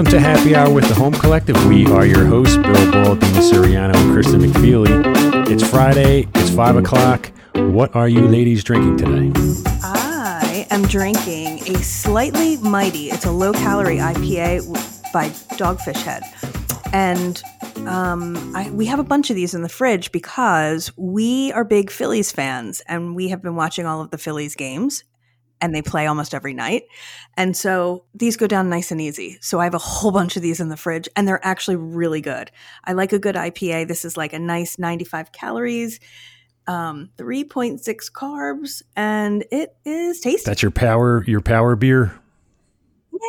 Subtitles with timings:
[0.00, 1.62] Welcome to Happy Hour with the Home Collective.
[1.66, 4.88] We are your hosts, Bill Ball, Dina Siriano, and Kristen McFeely.
[5.50, 6.26] It's Friday.
[6.36, 7.30] It's five o'clock.
[7.54, 9.30] What are you ladies drinking today?
[9.82, 13.10] I am drinking a slightly mighty.
[13.10, 15.28] It's a low calorie IPA by
[15.58, 16.22] Dogfish Head,
[16.94, 17.42] and
[17.86, 21.90] um, I, we have a bunch of these in the fridge because we are big
[21.90, 25.04] Phillies fans, and we have been watching all of the Phillies games,
[25.60, 26.84] and they play almost every night,
[27.36, 29.38] and so these go down nice and easy.
[29.40, 32.20] So I have a whole bunch of these in the fridge, and they're actually really
[32.20, 32.50] good.
[32.84, 33.88] I like a good IPA.
[33.88, 36.00] This is like a nice 95 calories
[36.70, 40.48] um, 3.6 carbs, and it is tasty.
[40.48, 42.19] That's your power, your power beer.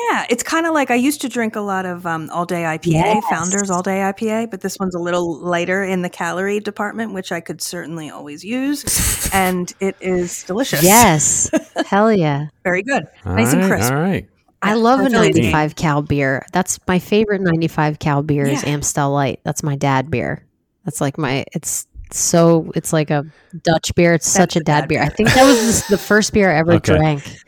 [0.10, 2.64] Yeah, it's kind of like I used to drink a lot of um, all day
[2.64, 3.24] IPA, Yes.
[3.30, 7.32] Founders All Day IPA, but this one's a little lighter in the calorie department, which
[7.32, 10.84] I could certainly always use, and it is delicious.
[10.84, 11.50] Yes.
[11.88, 12.48] Hell yeah.
[12.64, 13.92] very good, All nice and crisp.
[13.92, 14.28] All right.
[14.64, 16.46] I love a That's really 95 cal beer.
[16.54, 19.40] That's my favorite 95 cal beer is Amstel Light.
[19.44, 20.46] That's my dad beer.
[20.86, 23.26] That's like my it's so it's like a
[23.64, 24.14] Dutch beer.
[24.14, 25.02] It's such a dad dad beer.
[25.02, 26.96] I think that was the, the first beer I ever Okay.
[26.98, 27.24] drank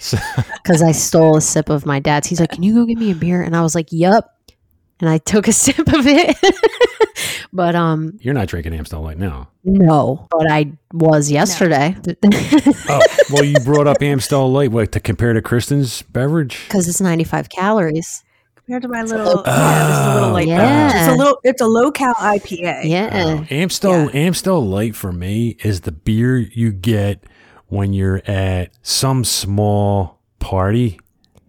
[0.64, 2.28] because I stole a sip of my dad's.
[2.28, 4.30] He's like, "Can you go get me a beer?" And I was like, "Yup."
[5.00, 6.38] And I took a sip of it.
[7.54, 9.50] but um you're not drinking Amstel Light now.
[9.64, 11.96] no, but I was yesterday.
[12.90, 14.72] Oh, well, you brought up Amstel Light.
[14.72, 16.68] What to compare to Kristen's beverage?
[16.70, 18.23] Cuz it's 95 calories.
[18.66, 20.48] Compared to my little, yeah, this is a little Oh, light.
[20.48, 20.58] yeah.
[20.88, 21.02] beverage.
[21.02, 22.84] It's a little, it's a low cal IPA.
[22.86, 23.10] Yeah.
[23.12, 27.24] Oh, Amstel Amstel Light for me is the beer you get
[27.68, 30.98] when you're at some small party,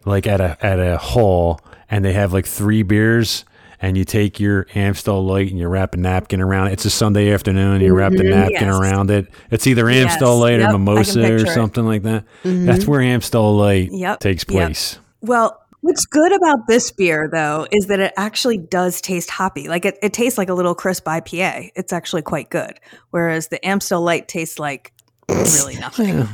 [0.05, 3.45] like at a at a hall, and they have like three beers,
[3.81, 6.73] and you take your Amstel Light and you wrap a napkin around it.
[6.73, 8.31] It's a Sunday afternoon, you wrap the mm-hmm.
[8.41, 8.81] napkin Yes.
[8.81, 9.29] around it.
[9.53, 10.11] It's either Yes.
[10.13, 11.55] Amstel Light Yep, or can Mimosa or picture it.
[11.55, 12.25] something like that.
[12.43, 12.67] Mm-hmm.
[12.67, 14.67] That's where Amstel Light Yep, takes yep.
[14.67, 14.99] place.
[15.21, 19.69] Well, what's good about this beer though is that it actually does taste hoppy.
[19.69, 21.71] Like it, it tastes like a little crisp IPA.
[21.77, 22.81] It's actually quite good.
[23.11, 24.93] Whereas the Amstel Light tastes like
[25.29, 26.27] really nothing.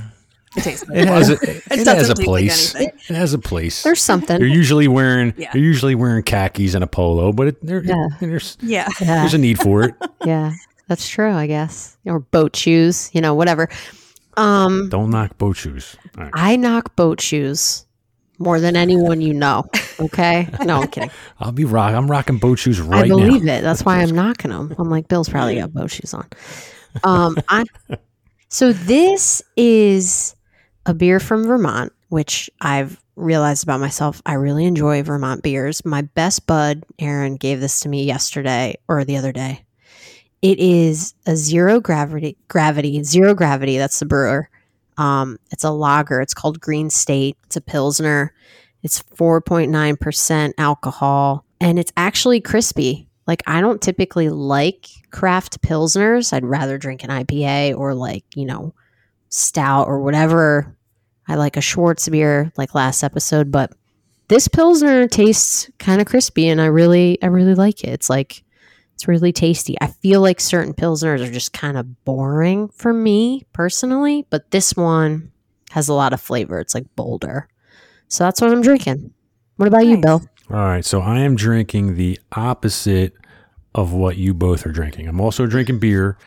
[0.56, 1.44] It tastes like It has a, water.
[1.70, 2.74] it, has a taste like place.
[2.74, 3.82] it has a place.
[3.82, 4.38] There's something.
[4.38, 5.50] They're usually wearing Yeah.
[5.52, 8.06] they're usually wearing khakis and a polo, but it, there- Yeah.
[8.20, 8.88] there's Yeah.
[9.00, 9.20] Yeah.
[9.20, 9.94] there's a need for it.
[10.26, 10.52] Yeah,
[10.86, 11.96] that's true, I guess.
[12.04, 13.68] Or boat shoes, you know, whatever.
[14.36, 15.96] Um, Don't knock boat shoes.
[16.18, 16.32] All right.
[16.34, 17.86] I knock boat shoes
[18.40, 19.64] more than anyone you know.
[20.00, 21.10] Okay, no, I'm kidding.
[21.38, 21.94] I'll be rock.
[21.94, 23.16] I'm rocking boat shoes right now.
[23.16, 23.58] I believe now.
[23.58, 23.60] it.
[23.60, 24.74] That's why I'm knocking them.
[24.78, 26.26] I'm like, Bill's probably got boat shoes on.
[27.04, 27.64] Um, I,
[28.48, 30.34] so this is
[30.86, 34.22] a beer from Vermont, which I've realized about myself.
[34.26, 35.84] I really enjoy Vermont beers.
[35.84, 39.64] My best bud, Aaron, gave this to me yesterday or the other day.
[40.42, 43.76] It is a zero gravity, gravity, zero gravity.
[43.76, 44.49] That's the brewer.
[45.00, 46.20] Um, it's a lager.
[46.20, 47.38] It's called Green State.
[47.44, 48.34] It's a pilsner.
[48.82, 53.08] It's 4.9% alcohol and it's actually crispy.
[53.26, 56.34] Like I don't typically like craft pilsners.
[56.34, 58.74] I'd rather drink an IPA or like, you know,
[59.30, 60.76] stout or whatever.
[61.26, 63.72] I like a Schwartz beer like last episode, but
[64.28, 67.90] this pilsner tastes kind of crispy and I really I really like it.
[67.90, 68.44] It's like
[69.00, 69.78] it's really tasty.
[69.80, 74.76] I feel like certain pilsners are just kind of boring for me personally, but this
[74.76, 75.32] one
[75.70, 76.60] has a lot of flavor.
[76.60, 77.48] It's like bolder.
[78.08, 79.10] So that's what I'm drinking.
[79.56, 80.22] What about you, Bill?
[80.50, 80.84] All right.
[80.84, 83.14] So I am drinking the opposite
[83.74, 85.08] of what you both are drinking.
[85.08, 86.18] I'm also drinking beer,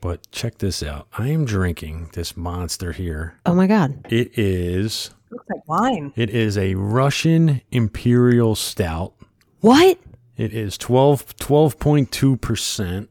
[0.00, 1.08] but check this out.
[1.18, 3.34] I am drinking this monster here.
[3.44, 4.06] Oh my god.
[4.08, 6.14] It is Looks like wine.
[6.16, 9.12] it is a Russian Imperial Stout.
[9.60, 9.98] What?
[10.36, 13.08] It is 12 12.2%.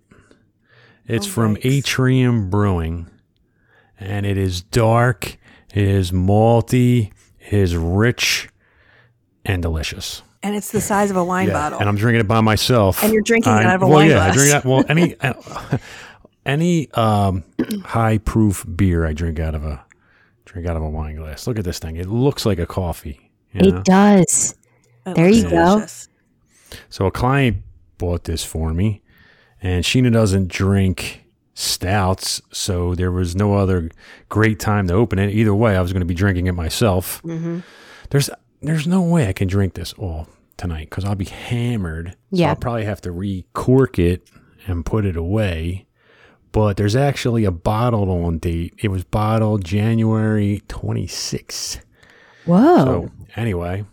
[1.08, 1.66] It's Oh, from yikes.
[1.66, 3.08] Atrium Brewing.
[4.00, 5.38] And it is dark,
[5.74, 8.50] it is malty, it is rich
[9.46, 10.22] and delicious.
[10.44, 11.80] And it's the size of a wine Yeah, bottle.
[11.80, 13.04] And I'm drinking it by myself.
[13.04, 14.36] And you're drinking it out of a well, wine yeah, I glass.
[14.36, 14.66] drink that.
[14.66, 15.16] Well, any
[16.46, 17.44] any um,
[17.84, 19.84] high proof beer I drink out of a
[20.46, 21.48] drink out of a wine glass.
[21.48, 21.96] Look at this thing.
[21.96, 23.32] It looks like a coffee.
[23.54, 23.78] You know?
[23.78, 24.56] It does.
[25.06, 25.86] It there looks you go.
[26.90, 27.58] So a client
[27.98, 29.02] bought this for me,
[29.62, 31.24] and Sheena doesn't drink
[31.54, 33.90] stouts, so there was no other
[34.30, 35.34] great time to open it.
[35.34, 37.20] Either way, I was going to be drinking it myself.
[37.22, 37.60] hmm
[38.10, 38.30] There's
[38.62, 40.28] there's no way I can drink this all
[40.58, 42.12] tonight because I'll be hammered.
[42.12, 42.50] So Yeah.
[42.50, 44.28] I'll probably have to recork it
[44.68, 45.86] and put it away.
[46.52, 48.74] But there's actually a bottled on date.
[48.82, 51.80] It was bottled January 26th.
[52.46, 52.86] Whoa.
[52.86, 53.84] So anyway,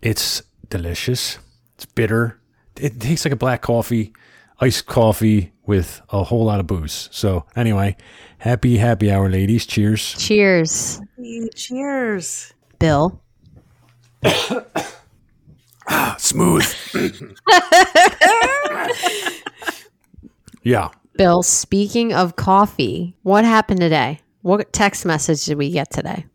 [0.00, 1.38] it's delicious.
[1.76, 2.40] It's bitter.
[2.76, 4.12] It tastes like a black coffee,
[4.60, 7.08] iced coffee with a whole lot of booze.
[7.12, 7.96] So anyway,
[8.38, 9.66] happy happy hour, ladies.
[9.66, 10.14] Cheers.
[10.18, 11.00] Cheers,
[11.54, 12.52] Cheers.
[12.78, 13.20] Bill.
[15.86, 16.64] Ah, smooth.
[20.62, 20.88] yeah.
[21.16, 24.20] Bill, speaking of coffee, what happened today?
[24.42, 26.26] What text message did we get today?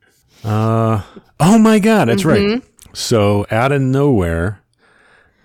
[0.44, 1.02] Uh,
[1.40, 2.54] oh my God, that's Mm-hmm.
[2.54, 2.64] right.
[2.94, 4.62] So out of nowhere,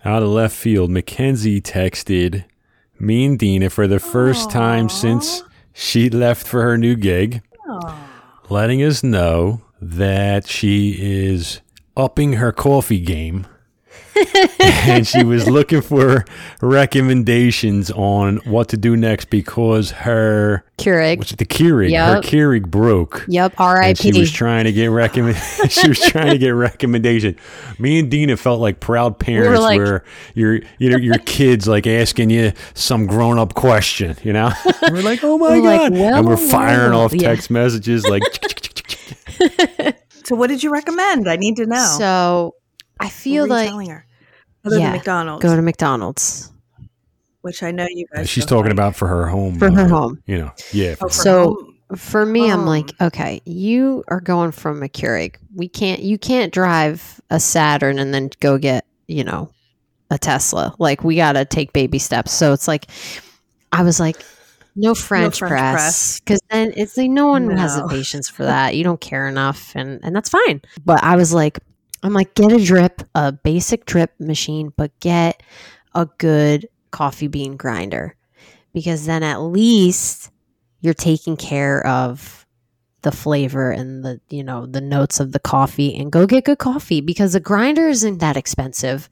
[0.05, 2.45] out of left field, Mackenzie texted
[2.99, 5.43] me and Dina for the first time since
[5.73, 7.43] she left for her new gig,
[8.49, 11.61] letting us know that she is
[11.97, 13.47] upping her coffee game.
[14.61, 16.25] and she was looking for
[16.61, 21.19] recommendations on what to do next because her Keurig.
[21.19, 22.25] what's it, the Keurig, her Yep.
[22.25, 23.25] Keurig broke.
[23.29, 23.53] Yep.
[23.53, 24.13] And R.I.P.
[24.13, 25.37] she was trying to get recommend.
[25.69, 27.37] she was trying to get recommendation.
[27.79, 31.87] Me and Dina felt like proud parents, like- where your you know your kids like
[31.87, 34.17] asking you some grown up question.
[34.23, 34.51] You know,
[34.91, 37.29] we're like, oh my We're like, god, well, and we're firing well, off yeah.
[37.29, 38.23] text messages like.
[40.25, 41.29] So what did you recommend?
[41.29, 41.97] I need to know.
[41.99, 42.55] So
[43.01, 44.07] I What feel were you like telling her?
[44.65, 46.51] Other Yeah, than McDonald's, go to McDonald's.
[47.43, 48.29] which I know you guys.
[48.31, 48.73] She's talking like.
[48.73, 49.59] about for her home.
[49.59, 50.23] For her home.
[50.27, 50.93] You know, yeah.
[50.93, 51.71] Oh, for for So- home.
[51.97, 55.35] For me, I'm Um, like, okay, you are going from a Keurig.
[55.55, 59.51] We can't, you can't drive a Saturn and then go get, you know,
[60.11, 60.75] a Tesla.
[60.79, 62.33] Like, we got to take baby steps.
[62.33, 62.87] So it's like,
[63.71, 64.17] I was like,
[64.75, 65.73] no French, French press.
[65.75, 66.21] press.
[66.21, 68.75] Because then it's like, no one has the patience for that.
[68.75, 69.73] You don't care enough.
[69.77, 70.63] And, and that's fine.
[70.87, 71.61] But I was like,
[72.05, 75.43] I'm like, get a drip, a basic drip machine, but get
[75.95, 78.15] a good coffee bean grinder.
[78.75, 80.31] Because then at least
[80.83, 82.47] you're taking care of
[83.01, 86.59] the flavor and the you know the notes of the coffee and go get good
[86.59, 87.01] coffee.
[87.01, 89.09] Because a grinder isn't that expensive.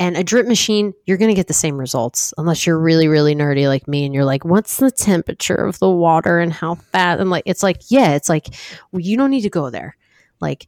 [0.00, 3.34] And a drip machine you're going to get the same results unless you're really really
[3.36, 7.20] nerdy like me and you're like what's the temperature of the water and how fast
[7.20, 8.48] and like it's like yeah it's like
[8.90, 9.96] well, you don't need to go there.
[10.40, 10.66] Like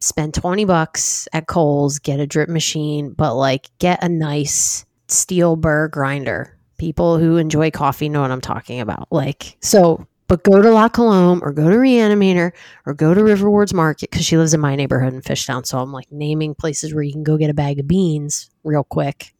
[0.00, 5.56] spend 20 bucks at Kohl's get a drip machine but like get a nice steel
[5.56, 9.08] burr grinder people who enjoy coffee know what I'm talking about.
[9.10, 12.52] Like, so, but go to La Colombe or go to Reanimator
[12.84, 15.66] or go to Riverwards Market because she lives in my neighborhood in Fishtown.
[15.66, 18.84] So I'm like naming places where you can go get a bag of beans real
[18.84, 19.34] quick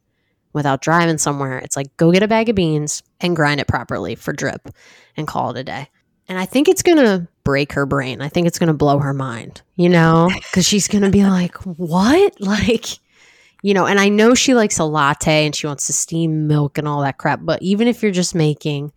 [0.52, 1.58] without driving somewhere.
[1.58, 4.68] It's like go get a bag of beans and grind it properly for drip
[5.16, 5.88] and call it a day.
[6.28, 8.20] And I think it's going to break her brain.
[8.20, 11.22] I think it's going to blow her mind, you know, because she's going to be
[11.22, 12.34] like, what?
[12.40, 12.86] Like,
[13.62, 16.76] you know, and I know she likes a latte and she wants to steam milk
[16.76, 17.40] and all that crap.
[17.42, 18.92] But even if you're just making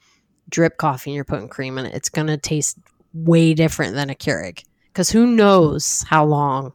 [0.50, 2.80] drip coffee and you're putting cream in it, it's going to taste
[3.14, 4.64] way different than a Keurig.
[4.88, 6.74] Because who knows how long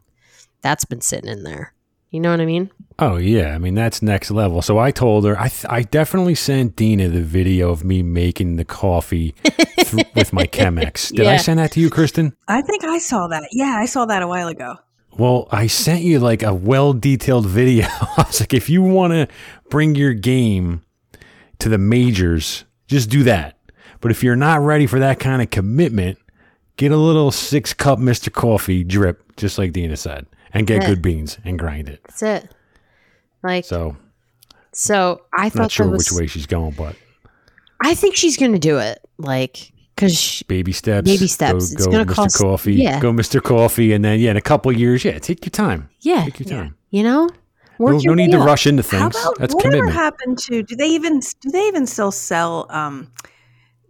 [0.63, 1.75] that's been sitting in there.
[2.11, 2.71] You know what I mean?
[2.99, 4.63] Oh yeah, I mean that's next level.
[4.63, 8.55] So I told her I th- I definitely sent Dina the video of me making
[8.57, 11.13] the coffee th- with my Chemex.
[11.13, 12.37] Did I send that to you, Kristen?
[12.47, 13.49] I think I saw that.
[13.53, 14.77] Yeah, I saw that a while ago.
[15.19, 17.87] Well, I sent you like a well detailed video.
[17.89, 19.27] I was like, if you want to
[19.71, 20.83] bring your game
[21.59, 23.59] to the majors, just do that.
[24.01, 26.19] But if you're not ready for that kind of commitment,
[26.77, 28.31] get a little six cup Mr.
[28.33, 30.89] Coffee drip, just like Dina said, and get Yeah.
[30.91, 32.01] good beans and grind it.
[32.07, 32.55] That's it.
[33.45, 33.97] Like, so,
[34.73, 36.97] So I thought not sure that was, which way she's going, but
[37.83, 38.99] I think she's going to do it.
[39.19, 41.05] Like, because baby steps.
[41.09, 41.53] Baby steps.
[41.53, 42.15] Go, It's go gonna Mr.
[42.15, 42.75] cost- Coffee.
[42.75, 42.99] yeah.
[43.01, 43.41] Go Mr.
[43.43, 45.89] Coffee, and then yeah, in a couple years, yeah, take your time.
[46.01, 46.75] yeah, Take your time.
[46.91, 47.29] you know,
[47.79, 48.47] No, your no need way to up.
[48.47, 49.23] rush into How things.
[49.23, 49.95] about That's whatever commitment.
[49.95, 50.63] happened to?
[50.65, 53.09] Do they even do they even still sell um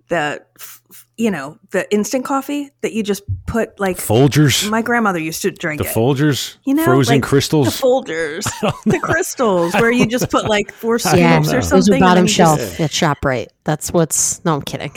[0.08, 4.68] the f- f- you know the instant coffee that you just put like Folgers.
[4.70, 5.94] my grandmother used to drink The it.
[5.94, 7.68] Folgers, You know, frozen like the crystals.
[7.80, 8.44] Folgers,
[8.84, 11.70] the crystals, where you just put like four scoops Yeah, or something.
[11.70, 13.48] those are bottom you just- shelf at Shoprite.
[13.64, 14.44] That's what's.
[14.44, 14.92] No, I'm kidding.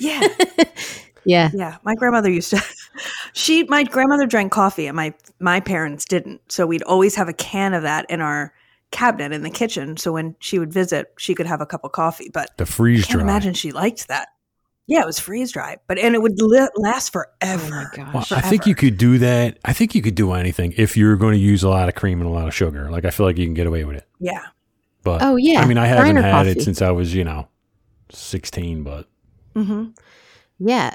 [0.00, 0.20] yeah,
[1.24, 1.76] Yeah, yeah.
[1.82, 2.62] My grandmother used to.
[3.32, 6.40] She, my grandmother drank coffee, and my my parents didn't.
[6.50, 8.52] So we'd always have a can of that in our
[8.90, 9.96] cabinet in the kitchen.
[9.96, 12.30] So when she would visit, she could have a cup of coffee.
[12.32, 13.22] But the freeze I can't dry.
[13.30, 14.28] imagine she liked that.
[14.88, 17.70] Yeah, it was freeze dried, but and it would li- last Oh forever.
[17.70, 18.30] my gosh.
[18.30, 19.58] Well, I think you could do that.
[19.64, 22.20] I think you could do anything if you're going to use a lot of cream
[22.20, 22.90] and a lot of sugar.
[22.90, 24.08] Like I feel like you can get away with it.
[24.20, 24.44] Yeah,
[25.02, 25.60] But Oh yeah.
[25.62, 27.48] I mean, I haven't grinder had it since I was, you know,
[28.10, 28.84] 16.
[28.84, 29.08] But
[29.54, 29.86] hmm
[30.58, 30.94] Yeah.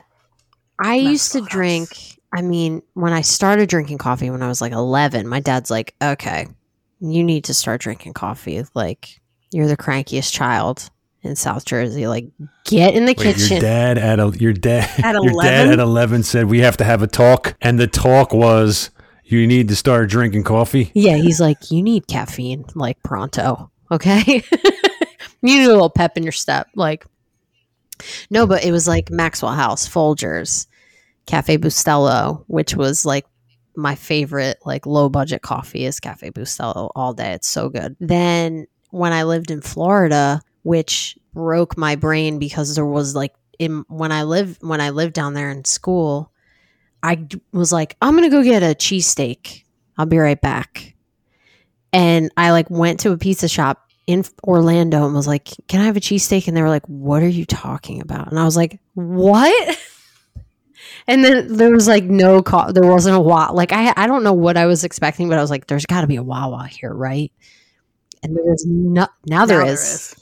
[0.79, 1.51] I used to Maxwell House.
[1.51, 5.71] drink, I mean, when I started drinking coffee when I was like 11, my dad's
[5.71, 6.47] like, okay,
[7.01, 8.63] you need to start drinking coffee.
[8.75, 9.21] Like,
[9.51, 10.90] you're the crankiest child
[11.23, 12.07] in South Jersey.
[12.07, 12.27] Like,
[12.65, 13.51] get in the wait, kitchen.
[13.51, 15.73] your dad at a, your dad At your dad 11?
[15.73, 18.89] at 11 said we have to have a talk, and the talk was
[19.23, 20.91] you need to start drinking coffee.
[20.93, 23.71] yeah, he's like, you need caffeine, like, pronto.
[23.89, 24.23] Okay.
[25.41, 26.67] you need a little pep in your step.
[26.75, 27.05] Like,
[28.29, 30.67] no, but it was like Maxwell House, Folgers,
[31.25, 33.25] Cafe Bustelo, which was like
[33.75, 37.33] my favorite like low budget coffee is Cafe Bustelo all day.
[37.33, 37.95] It's so good.
[37.99, 43.85] Then when I lived in Florida, which broke my brain because there was like in
[43.87, 46.31] when I lived when I lived down there in school,
[47.03, 49.63] I was like, I'm gonna go get a cheesesteak.
[49.97, 50.95] I'll be right back.
[51.93, 55.85] And I like went to a pizza shop in Orlando and was like, Can I
[55.85, 56.47] have a cheesesteak?
[56.47, 58.29] And they were like, What are you talking about?
[58.29, 59.77] And I was like, What?
[61.07, 62.73] And then there was like no call.
[62.73, 63.53] There wasn't a Wawa.
[63.53, 66.01] Like I, I don't know what I was expecting, but I was like, "There's got
[66.01, 67.31] to be a Wawa here, right?"
[68.23, 69.07] And there was no.
[69.25, 70.15] Now there Now is.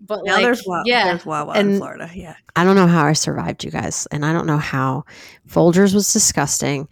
[0.00, 0.82] But Now like, there's Wawa.
[0.86, 2.10] yeah, There's Wawa in Florida.
[2.14, 2.36] Yeah.
[2.54, 5.04] I don't know how I survived, you guys, and I don't know how
[5.48, 6.88] Folgers was disgusting,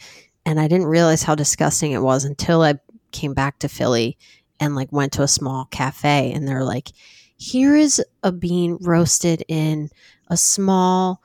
[0.46, 2.74] and I didn't realize how disgusting it was until I
[3.12, 4.16] came back to Philly
[4.58, 6.92] and like went to a small cafe, and they're like,
[7.36, 9.90] "Here is a bean roasted in
[10.28, 11.20] a small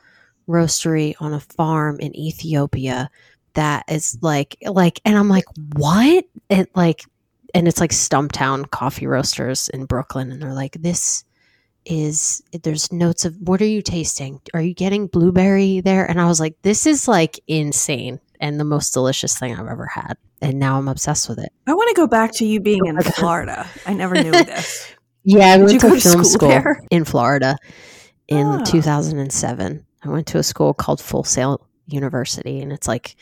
[0.47, 3.09] roastery on a farm in Ethiopia
[3.53, 5.45] that is like like," and I'm like,
[5.75, 7.05] "What?" It like,
[7.53, 11.23] and it's like Stumptown Coffee Roasters in Brooklyn, and they're like, "This."
[11.89, 14.39] Is there's notes of what are you tasting?
[14.53, 16.05] Are you getting blueberry there?
[16.05, 19.87] And I was like, this is like insane and the most delicious thing I've ever
[19.87, 20.13] had.
[20.41, 21.51] And now I'm obsessed with it.
[21.67, 23.67] I want to go back to you being in Florida.
[23.85, 24.93] I never knew this.
[25.23, 27.57] Yeah, I Did went to to film school school, in Florida
[28.27, 28.63] in Ah.
[28.63, 29.85] 2007.
[30.03, 33.15] I went to a school called Full Sail University, and it's like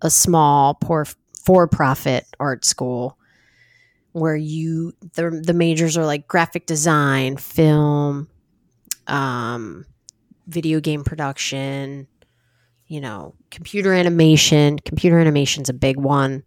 [0.00, 1.06] a small, poor,
[1.44, 3.15] for-profit art school
[4.16, 8.28] where you the the majors are like graphic design, film,
[9.06, 9.84] um,
[10.46, 12.06] video game production,
[12.86, 14.78] you know, computer animation.
[14.78, 16.42] Computer animation's a big one.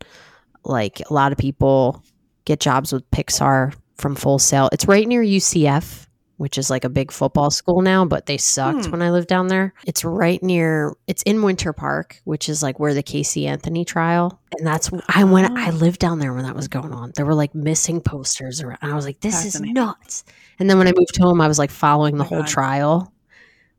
[0.63, 2.03] Like a lot of people
[2.45, 4.69] get jobs with Pixar from Full Sail.
[4.73, 6.07] It's right near UCF,
[6.39, 8.91] which is like a big football school now, but they sucked Hmm.
[8.91, 9.73] when I lived down there.
[9.85, 14.39] It's right near it's in Winter Park, which is like where the Casey Anthony trial.
[14.57, 15.73] And that's I went I Oh.
[15.73, 17.11] lived down there when that was going on.
[17.15, 18.79] There were like missing posters around.
[18.81, 20.23] And I was like, this is nuts.
[20.59, 22.47] And then when I moved home, I was like following the my whole God.
[22.47, 23.13] trial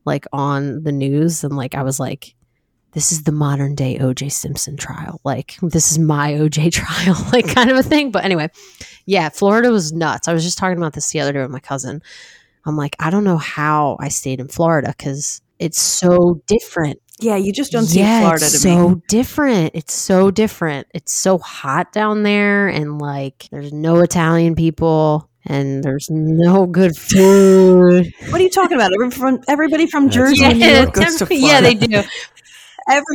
[0.05, 2.35] like on the news and like I was like
[2.93, 5.21] this is the modern day OJ Simpson trial.
[5.25, 8.11] Like this is my OJ trial, like kind of a thing.
[8.11, 8.49] But anyway,
[9.07, 10.27] yeah, Florida was nuts.
[10.29, 12.03] I was just talking about this the other day with my cousin.
[12.67, 17.01] I'm like, I don't know how I stayed in Florida because it's so different.
[17.21, 18.15] Yeah, you just don't see Florida.
[18.15, 19.03] yeah, Florida it's so me.
[19.09, 19.71] different.
[19.75, 20.87] It's so different.
[20.95, 26.97] It's so hot down there, and like there's no Italian people, and there's no good
[26.97, 28.13] food.
[28.31, 28.93] What are you talking about?
[28.95, 31.47] Everybody from, everybody from Jersey and New York goes to Florida.
[31.47, 32.03] yeah, they do.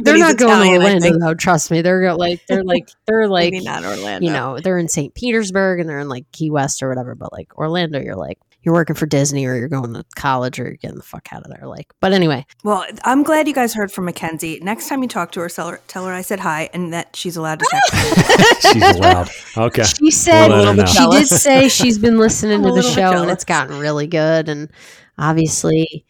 [0.04, 1.34] They're not going to Orlando though.
[1.34, 4.26] Trust me, they're like they're like they're like Maybe not Orlando.
[4.26, 5.14] you know they're in St.
[5.16, 7.16] Petersburg and they're in like Key West or whatever.
[7.16, 10.64] But like Orlando, you're like you're working for Disney or you're going to college or
[10.64, 11.68] you're getting the fuck out of there.
[11.68, 14.60] Like, but anyway, Well, I'm glad you guys heard from Mackenzie.
[14.62, 17.16] Next time you talk to her, tell her, tell her I said hi and that
[17.16, 18.62] she's allowed to text.
[18.74, 19.30] She's allowed.
[19.58, 19.84] Okay.
[19.84, 20.86] she said We'll let her know.
[20.86, 24.08] she did say she's been listening to the little bit show and it's gotten really
[24.08, 24.50] good.
[24.50, 24.70] And
[25.20, 26.06] obviously,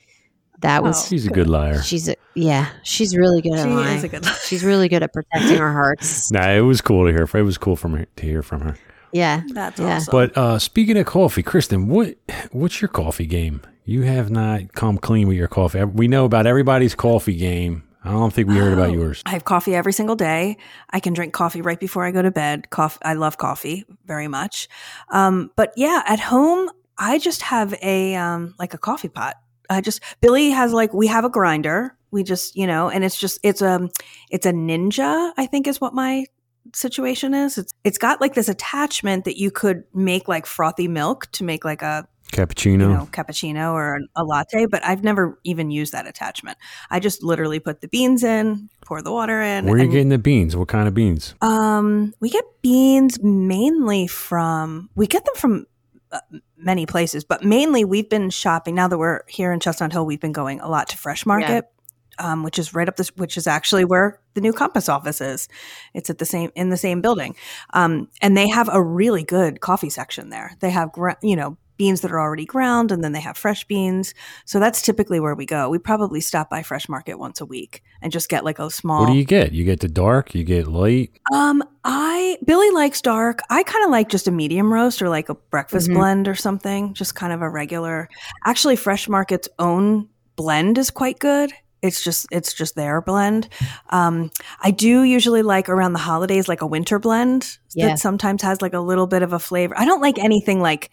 [0.62, 1.08] that was Oh.
[1.10, 1.82] She's a good liar.
[1.84, 4.04] she's a, yeah she's really good at She lying.
[4.04, 6.32] a good she's really good at protecting our hearts.
[6.32, 7.24] Nah, it was cool to hear.
[7.24, 8.78] It was cool from her, to hear from her.
[9.16, 9.96] Yeah, That's Yeah.
[9.96, 10.12] awesome.
[10.12, 12.16] But uh, speaking of coffee, Kristen, what
[12.52, 13.62] what's your coffee game?
[13.86, 15.82] You have not come clean with your coffee.
[15.86, 17.84] We know about everybody's coffee game.
[18.04, 18.94] I don't think we heard about Oh.
[18.94, 19.24] yours.
[19.26, 20.58] I have coffee every single day.
[20.92, 22.70] I can drink coffee right before I go to bed.
[22.72, 24.68] Coffee, I love coffee very much.
[25.10, 29.36] Um, but yeah, at home, I just have a um, like a coffee pot.
[29.70, 31.96] I just Billy has like we have a grinder.
[32.12, 33.90] We just you know, and it's just it's a
[34.30, 35.32] it's a Ninja.
[35.38, 36.26] I think is what my
[36.74, 37.58] situation is.
[37.58, 41.66] It's it's got like this attachment that you could make like frothy milk to make
[41.66, 42.72] like a Cappuccino.
[42.72, 46.58] you know, cappuccino or a latte, but I've never even used that attachment.
[46.90, 49.66] I just literally put the beans in, pour the water in.
[49.66, 50.56] Where are you and, getting the beans?
[50.56, 51.36] What kind of beans?
[51.42, 55.66] Um, we get beans mainly from we get them from
[56.12, 56.20] uh,
[56.58, 58.76] many places, but mainly we've been shopping.
[58.76, 61.70] Now that we're here in Chestnut Hill, we've been going a lot to Fresh Market.
[62.18, 65.50] Um, which is right up this, which is actually where the new Compass office is.
[65.96, 67.36] It's at the same in the same building,
[67.74, 70.52] um, and they have a really good coffee section there.
[70.60, 73.66] They have gr- you know beans that are already ground, and then they have fresh
[73.66, 74.14] beans.
[74.46, 75.68] So that's typically where we go.
[75.70, 79.02] We probably stop by Fresh Market once a week and just get like a small.
[79.02, 79.52] What do you get?
[79.52, 80.34] You get the dark.
[80.34, 81.12] You get light.
[81.34, 83.40] Um, I Billy likes dark.
[83.50, 85.96] I kind of like just a medium roast or like a breakfast Mhm.
[85.96, 86.94] blend or something.
[86.94, 88.08] Just kind of a regular.
[88.46, 91.52] Actually, Fresh Market's own blend is quite good.
[91.82, 93.48] It's just it's just their blend.
[93.90, 97.90] Um, I do usually like around the holidays like a winter blend Yeah.
[97.90, 99.78] that sometimes has like a little bit of a flavor.
[99.78, 100.90] I don't like anything like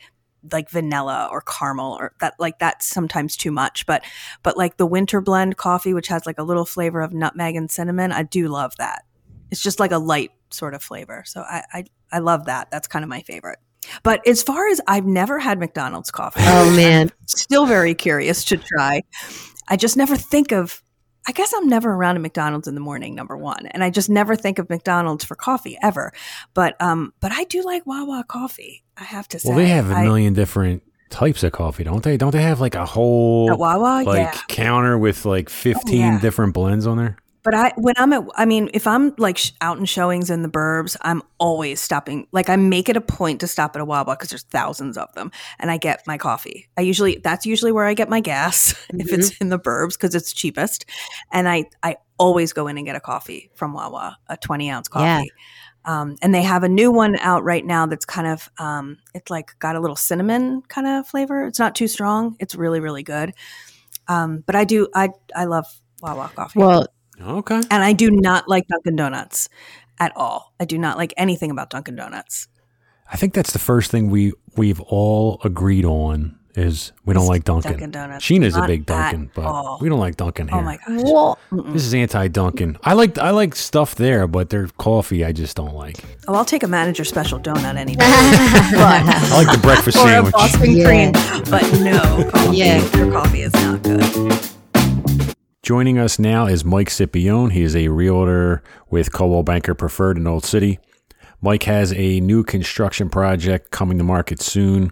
[0.53, 4.03] like vanilla or caramel or that like that's sometimes too much but
[4.43, 7.71] but like the winter blend coffee which has like a little flavor of nutmeg and
[7.71, 9.05] cinnamon i do love that
[9.53, 11.23] It's just like a light sort of flavor.
[11.27, 12.71] So I, I, I love that.
[12.73, 13.59] That's kind of my favorite.
[14.03, 16.41] But as far as I've never had McDonald's coffee.
[16.43, 17.11] Oh man.
[17.27, 19.03] Still very curious to try.
[19.69, 20.83] I just never think of
[21.27, 24.11] I guess I'm never around a McDonald's in the morning, number one, and I just
[24.11, 26.13] never think of McDonald's for coffee ever.
[26.53, 28.83] But um, but I do like Wawa coffee.
[28.97, 29.49] I have to say.
[29.49, 32.17] Well, they have a I- million different types of coffee, don't they?
[32.17, 34.41] Don't they have like a whole At Wawa, like yeah.
[34.49, 36.19] counter with like 15 yeah.
[36.19, 37.17] different blends on there?
[37.45, 40.43] But I, when I'm at, I mean, if I'm like sh- out in showings in
[40.43, 42.29] the burbs, I'm always stopping.
[42.31, 45.13] Like I make it a point to stop at a Wawa because there's thousands of
[45.15, 46.69] them, and I get my coffee.
[46.77, 50.15] I usually that's usually where I get my gas if it's in the burbs because
[50.15, 50.87] it's cheapest,
[51.33, 54.89] and I I always go in and get a coffee from Wawa, a 20 ounce
[54.89, 55.05] coffee.
[55.05, 55.25] Yeah.
[55.85, 59.31] Um, and they have a new one out right now that's kind of um, it's
[59.31, 61.45] like got a little cinnamon kind of flavor.
[61.47, 62.37] It's not too strong.
[62.39, 63.35] It's really really good.
[64.07, 65.67] Um, but I do I I love
[66.01, 66.61] Wawa coffee.
[66.61, 66.87] Well,
[67.23, 67.57] Okay.
[67.71, 69.49] And I do not like Dunkin' Donuts
[70.01, 70.53] at all.
[70.61, 72.49] I do not like anything about Dunkin' Donuts.
[73.13, 77.45] I think that's the first thing we we've all agreed on is we don't like
[77.45, 77.73] Dunkin'.
[77.73, 78.25] Dunkin' Donuts.
[78.25, 79.79] Sheena's a big Dunkin', but all.
[79.81, 80.61] we don't like Dunkin' oh here.
[80.61, 81.01] Oh my gosh.
[81.05, 82.77] well, This is anti Dunkin'.
[82.83, 85.97] I like I like stuff there, but their coffee I just don't like.
[86.29, 88.05] Oh, I'll take a manager special donut any day.
[88.07, 90.33] I like the breakfast or a sandwich.
[90.33, 90.85] Boston Yeah.
[90.87, 91.13] cream.
[91.51, 92.57] But no coffee.
[92.57, 92.97] Yeah.
[92.99, 94.52] Your coffee is not good.
[95.63, 97.53] Joining us now is Mike Scipione.
[97.53, 100.81] He is a realtor with Coldwell Banker Preferred in Old City.
[101.41, 104.91] Mike has a new construction project coming to market soon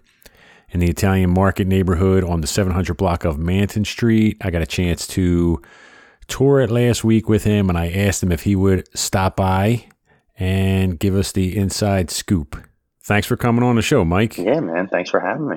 [0.71, 4.37] in the Italian Market neighborhood on the 700 block of Manton Street.
[4.43, 5.61] I got a chance to
[6.29, 9.87] tour it last week with him, and I asked him if he would stop by
[10.39, 12.57] and give us the inside scoop.
[13.03, 14.39] Thanks for coming on the show, Mike.
[14.39, 14.87] Yeah, man.
[14.87, 15.57] Thanks for having me.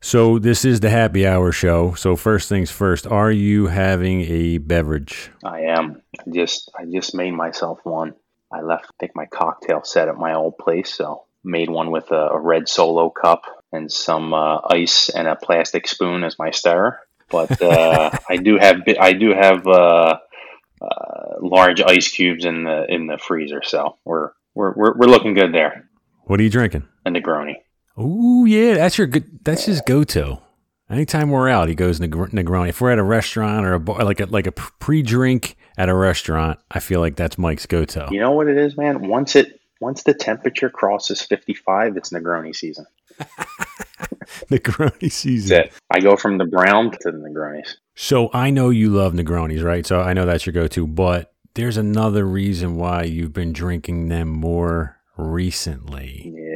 [0.00, 1.94] So this is the happy hour show.
[1.94, 5.30] So first things first, are you having a beverage?
[5.44, 6.02] I am.
[6.18, 8.14] I just I just made myself one.
[8.52, 12.10] I left I think my cocktail set at my old place, so made one with
[12.10, 16.50] a, a red solo cup and some uh, ice and a plastic spoon as my
[16.50, 17.00] stirrer.
[17.30, 20.18] But uh, I do have I do have uh,
[20.80, 25.34] uh, large ice cubes in the in the freezer, so we're we're we're, we're looking
[25.34, 25.88] good there.
[26.24, 26.86] What are you drinking?
[27.04, 27.56] A Negroni.
[28.00, 29.44] Oh yeah, that's your good.
[29.44, 30.38] That's his go-to.
[30.88, 32.68] Anytime we're out, he goes Negr- Negroni.
[32.68, 35.94] If we're at a restaurant or a bar, like a like a pre-drink at a
[35.94, 38.08] restaurant, I feel like that's Mike's go-to.
[38.10, 39.08] You know what it is, man?
[39.08, 42.86] Once it once the temperature crosses 55, it's Negroni season.
[44.50, 45.64] Negroni season.
[45.90, 47.74] I go from the brown to the Negronis.
[47.96, 49.84] So I know you love Negronis, right?
[49.84, 50.86] So I know that's your go-to.
[50.86, 56.32] But there's another reason why you've been drinking them more recently.
[56.34, 56.47] Yeah.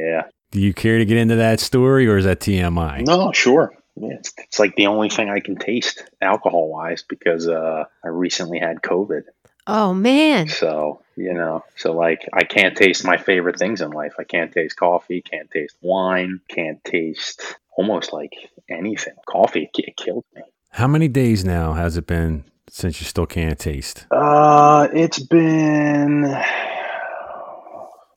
[0.53, 3.07] Do you care to get into that story, or is that TMI?
[3.07, 3.73] No, sure.
[3.97, 8.59] It's, it's like the only thing I can taste alcohol wise because uh, I recently
[8.59, 9.23] had COVID.
[9.65, 10.49] oh man.
[10.49, 14.13] So, you know, so like I can't taste my favorite things in life.
[14.19, 17.41] I can't taste coffee, can't taste wine, can't taste
[17.75, 18.33] almost like
[18.69, 19.15] anything.
[19.27, 20.43] Coffee, it, it killed me.
[20.69, 24.05] How many days now has it been since you still can't taste?
[24.11, 26.31] Uh, it's been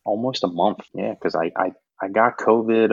[0.04, 0.80] almost a month.
[0.92, 2.92] Yeah, because I, I, I got COVID.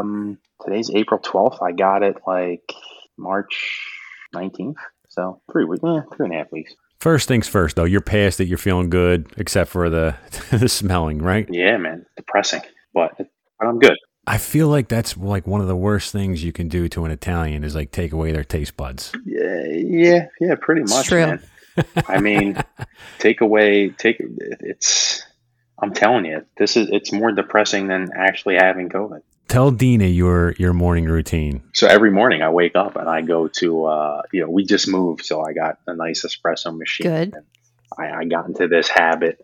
[0.00, 1.62] Um, today's April 12th.
[1.62, 2.72] I got it like
[3.16, 3.90] March
[4.34, 4.76] 19th.
[5.08, 6.74] So three weeks, yeah, three and a half weeks.
[6.98, 7.84] First things first, though.
[7.84, 8.48] You're past it.
[8.48, 10.16] You're feeling good, except for the
[10.50, 11.46] the smelling, right?
[11.50, 12.62] Yeah, man, depressing,
[12.94, 13.96] but, but I'm good.
[14.26, 17.12] I feel like that's like one of the worst things you can do to an
[17.12, 19.12] Italian is like take away their taste buds.
[19.24, 21.26] Yeah, yeah, yeah, pretty much, true.
[21.26, 21.42] man.
[22.08, 22.58] I mean,
[23.18, 25.22] take away, take it's.
[25.78, 29.22] I'm telling you, this is it's more depressing than actually having COVID.
[29.48, 31.62] Tell Dina your your morning routine.
[31.72, 34.88] So every morning I wake up and I go to, uh, you know, we just
[34.88, 37.06] moved, so I got a nice espresso machine.
[37.06, 37.34] Good.
[37.34, 37.44] And
[37.96, 39.40] I, I got into this habit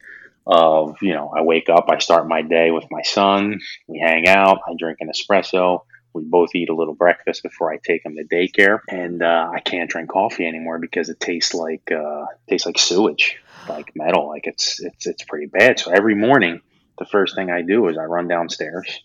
[0.47, 4.27] of, you know, I wake up, I start my day with my son, we hang
[4.27, 5.83] out, I drink an espresso,
[6.15, 9.61] we both eat a little breakfast before I take him to daycare, and uh, I
[9.61, 13.39] can't drink coffee anymore because it tastes like uh, tastes like sewage,
[13.69, 15.79] like metal, like it's it's it's pretty bad.
[15.79, 16.61] So every morning,
[16.99, 19.01] the first thing I do is I run downstairs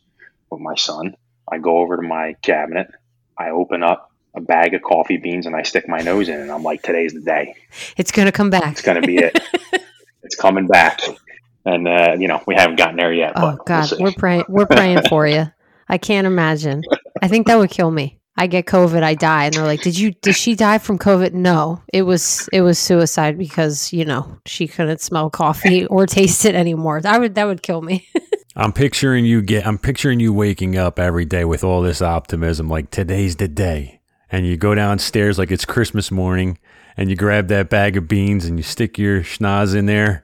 [0.49, 1.15] with my son.
[1.51, 2.87] I go over to my cabinet.
[3.37, 6.51] I open up a bag of coffee beans and I stick my nose in, and
[6.51, 7.55] I'm like, today's the day.
[7.97, 8.71] It's gonna come back.
[8.71, 9.37] It's going to be it.
[10.23, 11.01] it's coming back.
[11.65, 13.33] And, uh, you know, we haven't gotten there yet.
[13.35, 14.45] Oh but we'll God, we're praying.
[14.47, 15.51] We're praying for you.
[15.89, 16.83] I can't imagine.
[17.21, 18.16] I think that would kill me.
[18.37, 20.11] I get COVID, I die, and they're like, "Did you?
[20.11, 24.67] Did she die from COVID?" No, it was it was suicide because you know she
[24.67, 27.01] couldn't smell coffee or taste it anymore.
[27.03, 28.07] I would that would kill me.
[28.55, 29.65] I'm picturing you get.
[29.67, 34.01] I'm picturing you waking up every day with all this optimism, like today's the day,
[34.31, 36.57] and you go downstairs like it's Christmas morning,
[36.95, 40.21] and you grab that bag of beans and you stick your schnoz in there,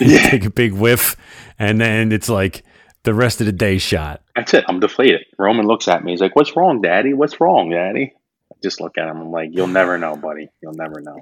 [0.00, 0.30] you Yeah.
[0.30, 1.16] take a big whiff,
[1.58, 2.64] and then it's like
[3.04, 4.20] the rest of the day shot.
[4.36, 4.64] That's it.
[4.68, 5.24] I'm deflated.
[5.38, 6.12] Roman looks at me.
[6.12, 7.14] He's like, "What's wrong, Daddy?
[7.14, 8.12] What's wrong, Daddy?"
[8.52, 9.16] I just look at him.
[9.16, 10.50] I'm like, "You'll never know, buddy.
[10.62, 11.20] You'll never know."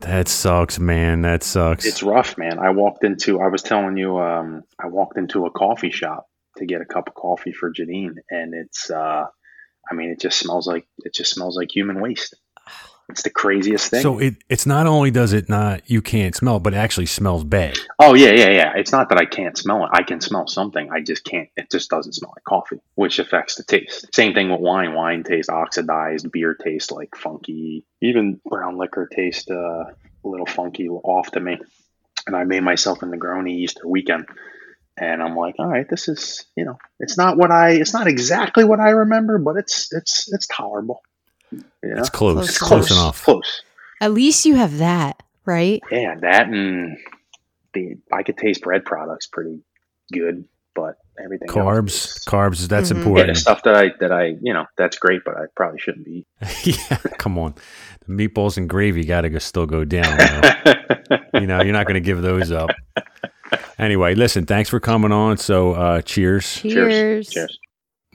[0.00, 1.22] That sucks, man.
[1.22, 1.84] That sucks.
[1.84, 2.58] It's rough, man.
[2.58, 3.40] I walked into.
[3.40, 4.18] I was telling you.
[4.18, 8.16] Um, I walked into a coffee shop to get a cup of coffee for Janine,
[8.30, 8.90] and it's.
[8.90, 9.26] Uh,
[9.90, 12.34] I mean, it just smells like it just smells like human waste.
[13.10, 14.02] It's the craziest thing.
[14.02, 17.42] so it it's not only does it not you can't smell, but it actually smells
[17.42, 17.78] bad.
[17.98, 18.72] Oh yeah, yeah, yeah.
[18.76, 19.90] It's not that I can't smell it.
[19.94, 20.90] I can smell something.
[20.92, 21.48] I just can't.
[21.56, 24.14] It just doesn't smell like coffee, which affects the taste.
[24.14, 24.94] Same thing with wine.
[24.94, 26.30] Wine tastes oxidized.
[26.30, 27.86] Beer tastes like funky.
[28.02, 31.58] Even brown liquor tastes uh, a little funky off to me.
[32.26, 34.26] And I made myself a Negroni Easter weekend,
[34.98, 37.70] and I'm like, all right, this is you know, it's not what I.
[37.70, 41.00] It's not exactly what I remember, but it's it's it's tolerable.
[41.82, 42.00] You know?
[42.00, 42.34] It's close.
[42.36, 42.68] Close It's enough.
[42.68, 43.24] close enough.
[43.24, 43.62] Close.
[44.00, 45.82] At least you have that, right?
[45.90, 46.96] Yeah, that and
[47.74, 49.60] the I could taste bread products pretty
[50.12, 52.68] good, but everything else Carbs, is- carbs.
[52.68, 52.96] That's Mhm.
[52.98, 53.34] Important.
[53.34, 56.26] the stuff that I that I you know that's great, but I probably shouldn't be.
[56.64, 57.54] yeah, come on.
[58.06, 60.16] The meatballs and gravy got to go, still go down.
[60.16, 61.18] though.
[61.40, 62.70] you know, you're not going to give those up.
[63.78, 65.36] Anyway, listen, thanks for coming on.
[65.36, 66.60] So, uh, cheers.
[66.60, 67.28] Cheers.
[67.30, 67.58] Cheers.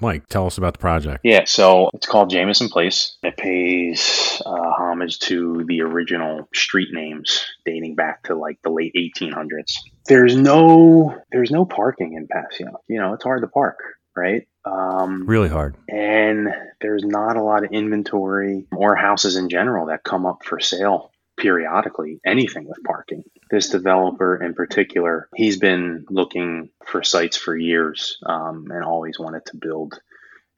[0.02, 1.22] Mike, tell us about the project.
[1.24, 3.16] Yeah, so it's called Jameson Place.
[3.24, 8.94] It pays uh, homage to the original street names dating back to like the late
[8.96, 9.76] 1800s.
[10.08, 12.76] There's no there's no parking in Passyunk.
[12.90, 13.78] You know, it's hard to park,
[14.16, 14.48] right?
[14.66, 15.76] Um, Really hard.
[15.90, 16.48] and
[16.82, 21.12] there's not a lot of inventory or houses in general that come up for sale
[21.38, 28.18] periodically anything with parking this developer in particular he's been looking for sites for years
[28.26, 30.02] um, and always wanted to build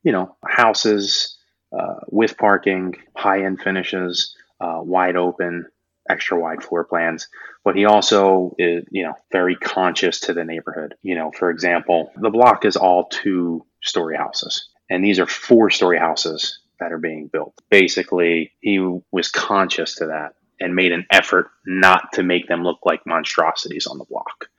[0.04, 1.38] you know houses
[1.78, 5.66] uh, with parking high end finishes uh, wide open
[6.10, 7.28] extra wide floor plans.
[7.66, 10.96] But he also is you know very conscious to the neighborhood.
[11.02, 15.70] You know for example the block is all two story houses and these are four
[15.70, 17.54] story houses that are being built.
[17.70, 18.80] Basically he
[19.12, 23.88] was conscious to that and made an effort not to make them look like monstrosities
[23.88, 24.50] on the block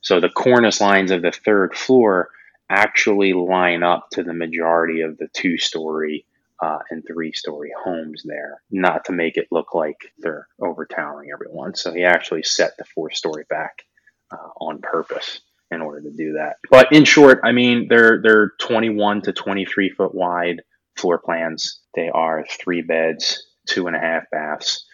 [0.00, 2.30] so the cornice lines of the third floor
[2.70, 6.24] actually line up to the majority of the two story
[6.60, 11.74] uh, and three story homes there, not to make it look like they're overtowering everyone.
[11.74, 13.82] So he actually set the four story back
[14.30, 16.56] uh, on purpose in order to do that.
[16.70, 20.62] But in short, I mean, they're they're 21 to 23 foot wide
[20.96, 21.80] floor plans.
[21.94, 24.84] They are three beds, two and a half baths.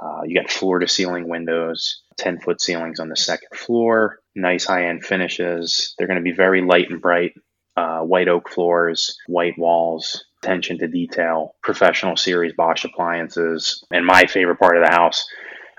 [0.00, 4.64] Uh, you got floor to ceiling windows, 10 foot ceilings on the second floor, nice
[4.64, 5.94] high end finishes.
[5.98, 7.34] They're going to be very light and bright,
[7.76, 13.84] uh, white oak floors, white walls, attention to detail, professional series Bosch appliances.
[13.90, 15.26] And my favorite part of the house,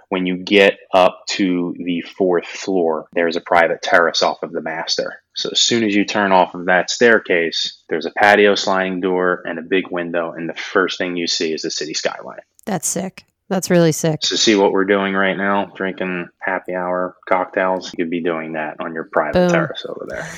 [0.10, 4.62] when you get up to the fourth floor, there's a private terrace off of the
[4.62, 5.22] master.
[5.36, 9.44] So as soon as you turn off of that staircase, there's a patio sliding door
[9.46, 12.40] and a big window, and the first thing you see is the city skyline.
[12.66, 13.26] That's sick.
[13.50, 14.20] That's really sick.
[14.22, 18.54] To see what we're doing right now, drinking happy hour cocktails, you could be doing
[18.54, 19.50] that on your private Boom.
[19.50, 20.28] terrace over there.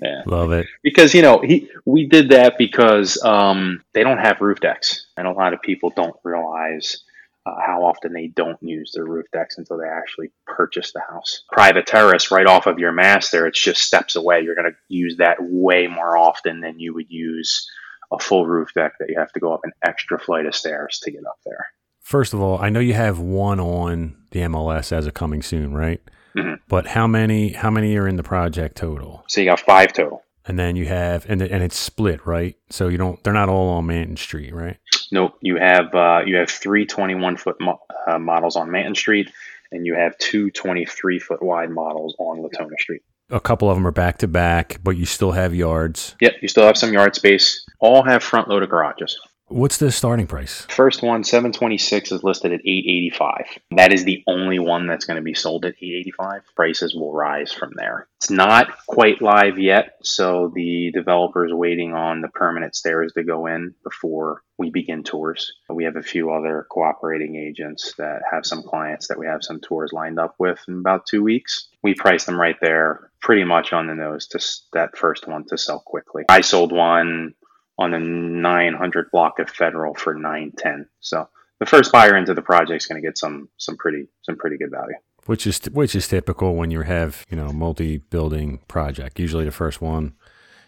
[0.00, 0.68] Yeah Love it.
[0.84, 5.26] because you know he we did that because um, they don't have roof decks and
[5.26, 7.02] a lot of people don't realize
[7.44, 11.42] uh, how often they don't use their roof decks until they actually purchase the house
[11.50, 15.16] private terrace right off of your master it's just steps away you're going to use
[15.16, 17.68] that way more often than you would use
[18.12, 21.00] a full roof deck that you have to go up an extra flight of stairs
[21.02, 21.66] to get up there
[22.10, 25.72] First of all, I know you have one on the MLS as a coming soon,
[25.72, 26.00] right?
[26.36, 26.58] Mhm.
[26.66, 29.22] But how many how many are in the project total?
[29.28, 32.56] so you got five total And then you have and and it's split, right?
[32.68, 34.76] So you don't they're not all on Manton Street, right?
[35.12, 35.38] Nope.
[35.40, 39.30] You have uh, you have three 21 foot mo- uh, models on Manton Street,
[39.70, 43.02] and you have two 23 foot wide models on Latona Street.
[43.30, 46.16] A couple of them are back to back, but you still have yards.
[46.20, 46.32] Yep.
[46.42, 47.64] You still have some yard space.
[47.78, 49.16] All have front loaded garages.
[49.50, 50.64] What's the starting price?
[50.70, 53.58] First one, 726, is listed at 885.
[53.72, 56.42] That is the only one that's going to be sold at 885.
[56.54, 58.06] Prices will rise from there.
[58.18, 63.24] It's not quite live yet, so the developer is waiting on the permanent stairs to
[63.24, 65.52] go in before we begin tours.
[65.68, 69.58] We have a few other cooperating agents that have some clients that we have some
[69.58, 71.68] tours lined up with in about two weeks.
[71.82, 74.38] We price them right there, pretty much on the nose to
[74.74, 76.24] that first one to sell quickly.
[76.28, 77.34] I sold one
[77.80, 82.82] on the 900 block of federal for 910 so the first buyer into the project
[82.82, 84.94] is going to get some some pretty some pretty good value
[85.26, 89.18] Which is which is typical when you have, you know, multi-building project.
[89.20, 90.14] Usually the first one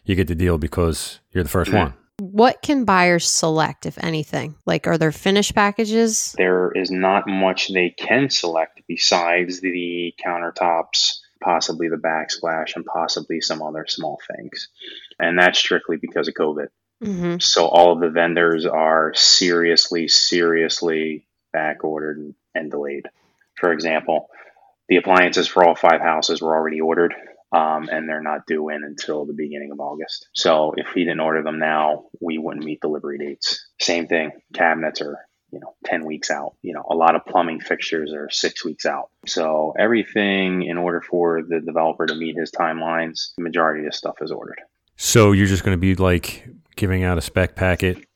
[0.04, 1.78] you get the deal because you're the 1st Mhm.
[1.78, 1.94] one.
[2.20, 4.54] What can buyers select, if anything?
[4.66, 6.34] Like, are there finished packages?
[6.36, 13.40] there is not much they can select besides the countertops possibly the backsplash, and possibly
[13.40, 14.68] some other small things.
[15.18, 16.68] And that's strictly because of COVID.
[17.02, 23.06] Hmm So all of the vendors are seriously, seriously back ordered and delayed.
[23.56, 24.30] For example,
[24.88, 27.14] the appliances for all five houses were already ordered,
[27.52, 30.28] um, and they're not due in until the beginning of August.
[30.32, 33.66] So if we didn't order them now, we wouldn't meet delivery dates.
[33.80, 35.18] Same thing, cabinets are
[35.52, 38.86] you know 10 weeks out you know a lot of plumbing fixtures are six weeks
[38.86, 43.94] out so everything in order for the developer to meet his timelines the majority of
[43.94, 44.60] stuff is ordered
[45.04, 48.06] So you're just going to be like giving out a spec packet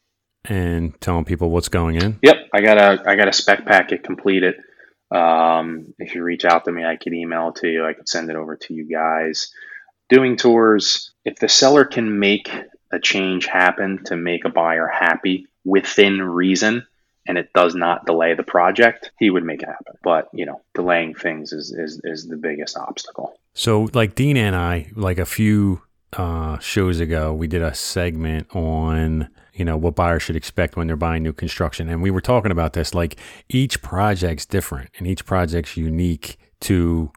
[0.45, 2.21] and telling people what's going in.
[2.23, 4.55] Yep, I got a I got a spec packet completed.
[5.11, 7.85] Um, if you reach out to me, I could email it to you.
[7.85, 9.51] I could send it over to you guys.
[10.09, 11.13] Doing tours.
[11.25, 12.53] If the seller can make
[12.93, 16.87] a change happen to make a buyer happy within reason,
[17.27, 19.97] and it does not delay the project, he would make it happen.
[20.05, 23.41] But you know, delaying things is is, is the biggest obstacle.
[23.55, 28.55] So like Dean and I, like a few uh, shows ago, we did a segment
[28.55, 32.21] on you know what buyers should expect when they're buying new construction, and we were
[32.21, 32.95] talking about this.
[32.95, 37.11] Like each project's different, and each project's unique to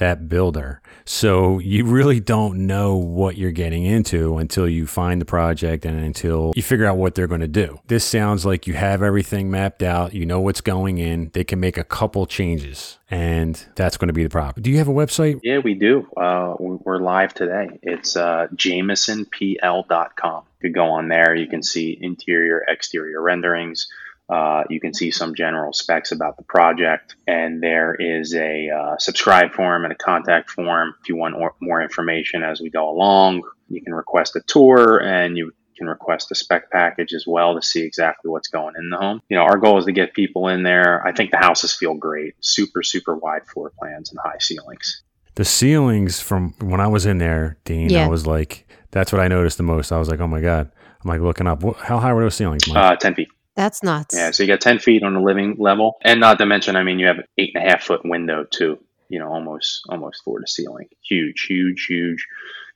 [0.00, 0.82] that builder.
[1.06, 5.98] So you really don't know what you're getting into until you find the project and
[5.98, 7.80] until you figure out what they're going to do.
[7.86, 11.58] This sounds like you have everything mapped out, you know what's going in, they can
[11.60, 14.62] make a couple changes and that's going to be the problem.
[14.62, 15.40] Do you have a website?
[15.42, 16.06] Yeah, we do.
[16.16, 17.78] Uh, we- we're live today.
[17.82, 20.42] It's uh, jamesonpl.com.
[20.62, 21.34] You could go on there.
[21.34, 23.88] You can see interior, exterior renderings.
[24.30, 28.96] Uh, you can see some general specs about the project, and there is a uh,
[28.98, 30.94] subscribe form and a contact form.
[31.02, 35.02] If you want more, more information as we go along, you can request a tour
[35.02, 38.90] and you can request a spec package as well to see exactly what's going in
[38.90, 39.20] the home.
[39.28, 41.04] You know, our goal is to get people in there.
[41.04, 45.02] I think the houses feel great, super, super wide floor plans and high ceilings.
[45.34, 48.04] The ceilings from when I was in there, Dean, Yeah.
[48.04, 49.90] I was like, that's what I noticed the most.
[49.90, 50.70] I was like, oh my God.
[51.02, 51.62] I'm like looking up.
[51.78, 52.68] How high were those ceilings?
[52.68, 52.76] Mike?
[52.76, 53.28] Uh, 10 feet.
[53.60, 54.14] That's nuts.
[54.16, 55.98] Yeah, so you got 10 feet on the living level.
[56.02, 58.46] And not to mention, I mean, you have an eight and a half foot window
[58.50, 58.78] too,
[59.10, 60.88] you know, almost, almost floor to ceiling.
[61.06, 62.26] Huge, huge, huge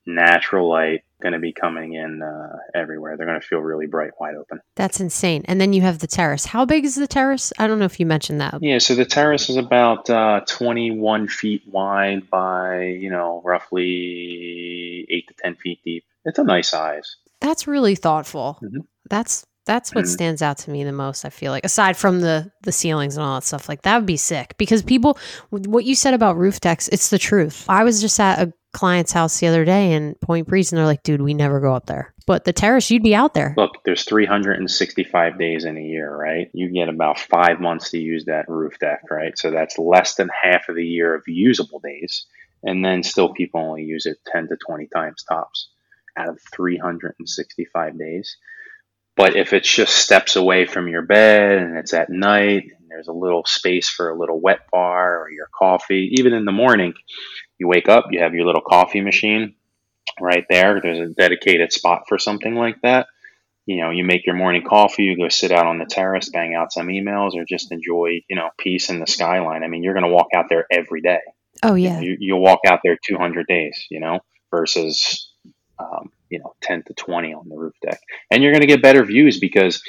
[0.05, 3.17] natural light going to be coming in uh, everywhere.
[3.17, 4.61] They're going to feel really bright, wide open.
[4.77, 5.43] That's insane.
[5.47, 6.45] And then you have the terrace.
[6.45, 7.51] How big is the terrace?
[7.59, 8.59] I don't know if you mentioned that.
[8.61, 15.29] Yeah, so the terrace is about uh, 21 feet wide by, you know, roughly eight
[15.29, 16.05] to 10 feet deep.
[16.27, 17.17] It's a nice size.
[17.41, 18.59] That's really thoughtful.
[18.63, 18.85] Mhm.
[19.09, 20.09] That's that's what Mhm.
[20.09, 21.25] stands out to me the most.
[21.25, 24.07] I feel like aside from the the ceilings and all that stuff, like that would
[24.07, 25.19] be sick because people.
[25.51, 27.65] What you said about roof decks, it's the truth.
[27.69, 30.87] I was just at a client's house the other day in Point Breeze, and they're
[30.87, 33.55] like, "Dude, we never go up there." But the terrace, you'd be out there.
[33.57, 36.49] Look, there's 365 days in a year, right?
[36.55, 39.37] You get about five months to use that roof deck, right?
[39.39, 42.27] So that's less than half of the year of usable days.
[42.63, 45.69] And then still people only use it 10 to 20 times tops
[46.17, 48.37] out of 365 days.
[49.17, 53.09] But if it's just steps away from your bed and it's at night and there's
[53.09, 56.95] a little space for a little wet bar or your coffee, even in the morning,
[57.59, 59.55] you wake up, you have your little coffee machine
[60.21, 60.81] right there.
[60.81, 63.07] There's a dedicated spot for something like that.
[63.67, 66.55] You know, you make your morning coffee, you go sit out on the terrace, bang
[66.55, 69.63] out some emails, or just enjoy, you know, peace in the skyline.
[69.63, 71.21] I mean, you're going to walk out there every day.
[71.63, 75.31] Oh yeah, You, you'll walk out there 200 days, you know, versus,
[75.79, 78.01] um, you know, 10 to 20 on the roof deck.
[78.29, 79.81] And you're going to get better views because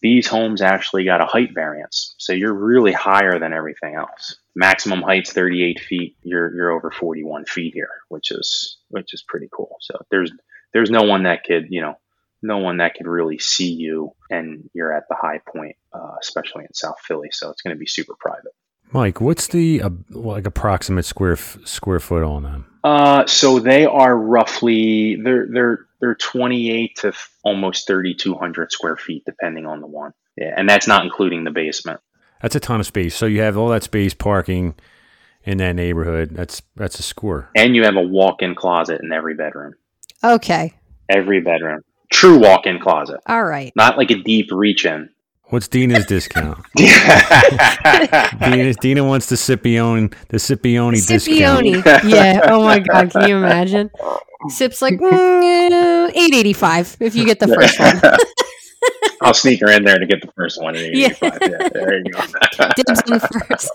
[0.00, 2.14] these homes actually got a height variance.
[2.18, 4.36] So you're really higher than everything else.
[4.54, 6.16] Maximum height's 38 feet.
[6.22, 9.76] You're, you're over 41 feet here, which is, which is pretty cool.
[9.80, 10.30] So there's,
[10.72, 11.98] there's no one that could, you know,
[12.42, 16.62] no one that could really see you and you're at the high point, uh, especially
[16.62, 17.30] in South Philly.
[17.32, 18.54] So it's going to be super private.
[18.92, 22.66] Mike, what's the uh, like approximate square f- square foot on them?
[22.84, 29.24] Uh, so they are roughly they're they're they're 28 to f- almost 3200 square feet
[29.26, 30.12] depending on the one.
[30.36, 32.00] Yeah, and that's not including the basement.
[32.40, 33.14] That's a ton of space.
[33.16, 34.74] So you have all that space parking
[35.44, 36.30] in that neighborhood.
[36.32, 37.50] That's that's a score.
[37.56, 39.74] And you have a walk-in closet in every bedroom.
[40.22, 40.74] okay,
[41.08, 41.82] Every bedroom.
[42.12, 43.20] True walk-in closet.
[43.26, 43.72] all right.
[43.76, 45.10] Not like a deep reach-in.
[45.50, 46.58] What's Dina's discount?
[46.76, 51.64] Dina, Dina wants the Scipione the Scipione discount.
[51.66, 52.10] Scipione.
[52.10, 52.40] yeah.
[52.44, 53.90] Oh my god, can you imagine?
[54.48, 58.00] Sip's like mm, eight eighty five if you get the first one.
[59.22, 61.12] I'll sneak her in there to get the first one Yeah.
[61.20, 61.30] Yeah.
[61.72, 62.20] there you go.
[62.76, 63.70] Dibs on the first.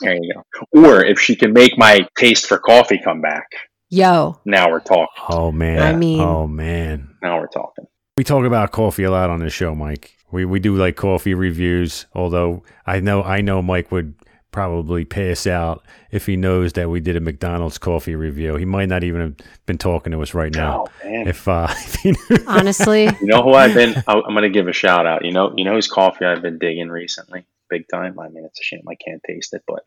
[0.00, 0.44] there you go.
[0.82, 3.46] Or if she can make my taste for coffee come back,
[3.90, 5.06] Yo, now we're talking.
[5.30, 5.82] Oh man.
[5.82, 7.14] I mean- oh man.
[7.22, 7.86] Now we're talking.
[8.16, 10.14] We talk about coffee a lot on this show, Mike.
[10.30, 14.14] We we do like coffee reviews, although I know I know Mike would
[14.50, 18.56] probably pass out if he knows that we did a McDonald's coffee review.
[18.56, 19.36] He might not even have
[19.66, 20.86] been talking to us right now.
[20.86, 20.90] Oh.
[21.04, 22.14] If uh, if he
[22.46, 24.02] Honestly, you know who I've been?
[24.06, 25.24] I'm going to give a shout out.
[25.24, 28.18] You know, you know whose coffee I've been digging recently, big time.
[28.18, 29.84] I mean, it's a shame I can't taste it, but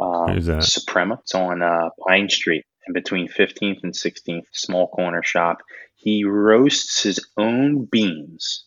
[0.00, 1.20] um, Suprema.
[1.22, 4.46] It's on uh, Pine Street, in between 15th and 16th.
[4.52, 5.62] Small corner shop.
[5.94, 8.64] He roasts his own beans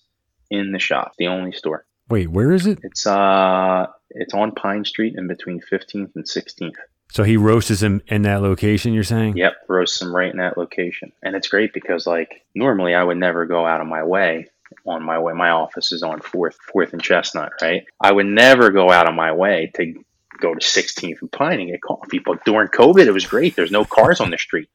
[0.50, 1.14] in the shop.
[1.18, 1.86] The only store.
[2.10, 2.80] wait, where is it?
[2.84, 6.76] It's uh, it's on Pine Street, in between 15th and 16th.
[7.10, 8.94] So he roasts him in that location.
[8.94, 9.38] You're saying?
[9.38, 11.12] Yep, roasts them right in that location.
[11.24, 14.48] And it's great because like normally I would never go out of my way
[14.86, 15.34] on my way.
[15.34, 17.86] My office is on fourth fourth and chestnut, right?
[18.02, 19.94] I would never go out of my way to
[20.40, 22.20] go to 16th and Pine and get coffee.
[22.20, 23.56] But during COVID, it was great.
[23.56, 24.70] There's no cars on the street.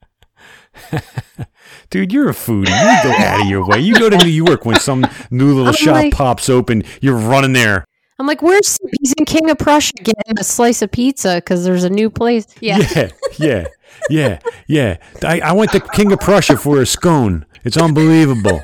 [1.90, 2.68] Dude, you're a foodie.
[2.68, 3.78] You go out of your way.
[3.80, 6.84] You go to New York when some new little I'm shop like- pops open.
[7.00, 7.84] You're running there.
[8.18, 11.82] I'm like, where's he's in King of Prussia getting a slice of pizza because there's
[11.84, 12.46] a new place.
[12.60, 12.78] Yeah.
[12.78, 13.66] Yeah, yeah,
[14.08, 14.96] yeah, yeah.
[15.24, 17.44] I, I went to King of Prussia for a scone.
[17.64, 18.62] It's unbelievable.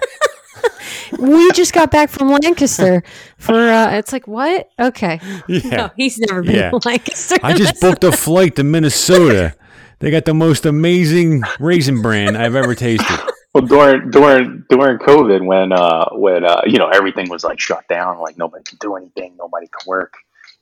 [1.19, 3.03] we just got back from Lancaster
[3.39, 4.69] for uh it's like what?
[4.79, 5.19] Okay.
[5.49, 5.77] Yeah.
[5.77, 6.71] No, he's never been Yeah.
[6.71, 7.37] to Lancaster.
[7.43, 9.55] I just booked a flight to Minnesota.
[10.01, 13.19] They got the most amazing raisin bran I've ever tasted.
[13.55, 17.89] Well, during during during COVID, when uh when uh you know everything was like shut
[17.89, 20.13] down, like nobody could do anything, nobody could work.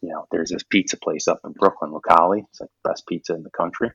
[0.01, 2.44] You know, there's this pizza place up in Brooklyn, Lucali.
[2.49, 3.90] It's like the best pizza in the country.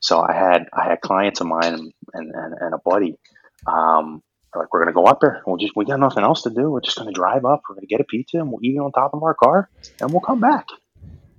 [0.00, 3.18] So I had I had clients of mine and and, and, a buddy.
[3.66, 4.22] Um,
[4.56, 5.42] like we're gonna go up there.
[5.46, 6.70] We'll just we got nothing else to do.
[6.70, 7.60] We're just gonna drive up.
[7.68, 9.68] We're gonna get a pizza and we'll eat it on top of our car,
[10.00, 10.66] and we'll come back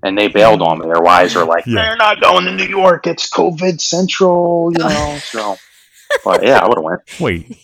[0.03, 0.85] and they bailed on me.
[0.85, 1.75] Their wives are like, yeah.
[1.75, 3.07] "They're not going to New York.
[3.07, 5.19] It's COVID central," you know.
[5.23, 5.57] so,
[6.23, 7.01] but yeah, I would have went.
[7.19, 7.57] Wait.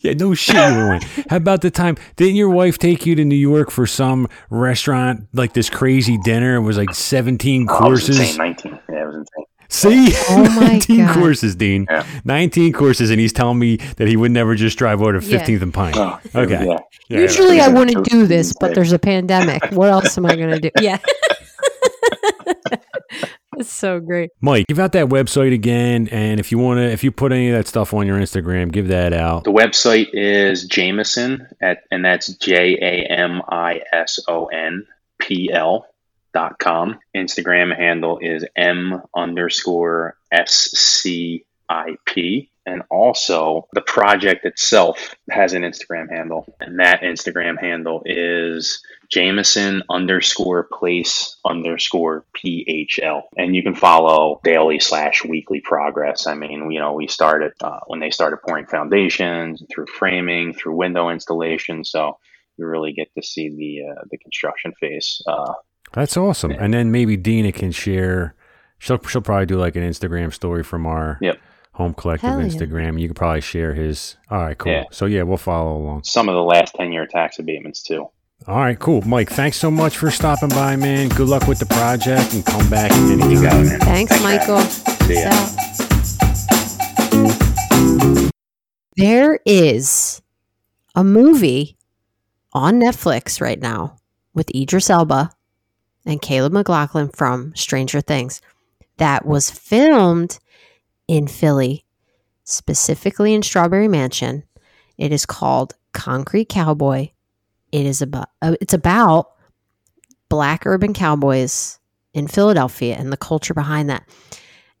[0.00, 1.04] Yeah, no shit, you went.
[1.28, 1.96] How about the time?
[2.16, 6.56] Didn't your wife take you to New York for some restaurant, like this crazy dinner?
[6.56, 8.18] It was like 17 courses.
[8.18, 8.78] I 19.
[9.70, 10.12] See?
[10.28, 11.14] Oh my 19 God.
[11.14, 11.86] courses, Dean.
[11.88, 12.04] Yeah.
[12.24, 15.38] 19 courses, and he's telling me that he would never just drive over to Yeah.
[15.42, 15.94] 15th and Pine.
[15.96, 16.66] Oh, Okay.
[16.66, 16.78] Yeah.
[17.08, 17.78] Yeah, Usually I Yeah.
[17.78, 19.64] wouldn't do this, but there's a pandemic.
[19.72, 20.70] What else am I gonna do?
[20.80, 20.98] Yeah.
[23.56, 24.30] it's so great.
[24.40, 27.50] Mike, give out that website again, and if you want to, if you put any
[27.50, 29.44] of that stuff on your Instagram, give that out.
[29.44, 34.86] The website is Jamison at, and that's J A M I S O N
[35.20, 35.86] P L
[36.32, 36.98] dot com.
[37.16, 42.50] Instagram handle is M underscore S C I P.
[42.66, 49.82] And also, the project itself has an Instagram handle, and that Instagram handle is Jamison
[49.90, 53.22] underscore place underscore PHL.
[53.36, 56.26] And you can follow daily slash weekly progress.
[56.26, 60.76] I mean, you know, we started uh, when they started pouring foundations through framing, through
[60.76, 61.82] window installation.
[61.82, 62.18] So
[62.56, 65.22] you really get to see the uh, the construction phase.
[65.26, 65.54] Uh,
[65.92, 66.52] That's awesome.
[66.52, 68.34] And then maybe Dina can share.
[68.78, 71.38] She'll she'll probably do like an Instagram story from our Yep.
[71.72, 72.46] home collective Hell yeah.
[72.46, 73.00] Instagram.
[73.00, 74.16] You could probably share his.
[74.30, 74.72] All right, cool.
[74.72, 74.84] Yeah.
[74.92, 76.04] So yeah, we'll follow along.
[76.04, 78.08] some of the last 10 year tax abatements, too.
[78.46, 79.02] All right, cool.
[79.02, 81.08] Mike, thanks so much for stopping by, man.
[81.10, 83.30] Good luck with the project, and come back anytime.
[83.30, 83.80] You got it, man.
[83.80, 84.60] Thanks, for Michael.
[84.60, 85.30] See ya.
[88.96, 90.22] There is
[90.94, 91.76] a movie
[92.52, 93.96] on Netflix right now
[94.34, 95.30] with Idris Elba
[96.10, 98.40] and Caleb McLaughlin from Stranger Things
[98.98, 100.38] that was filmed
[101.08, 101.86] in Philly,
[102.44, 104.44] specifically in Strawberry Mansion.
[104.98, 107.10] It is called Concrete Cowboy.
[107.72, 109.30] It is about uh, it's about
[110.28, 111.78] black urban cowboys
[112.12, 114.06] in Philadelphia and the culture behind that.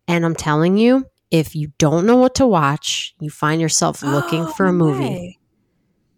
[0.08, 4.46] And I'm telling you, if you don't know what to watch, you find yourself looking
[4.48, 5.38] for a movie, way.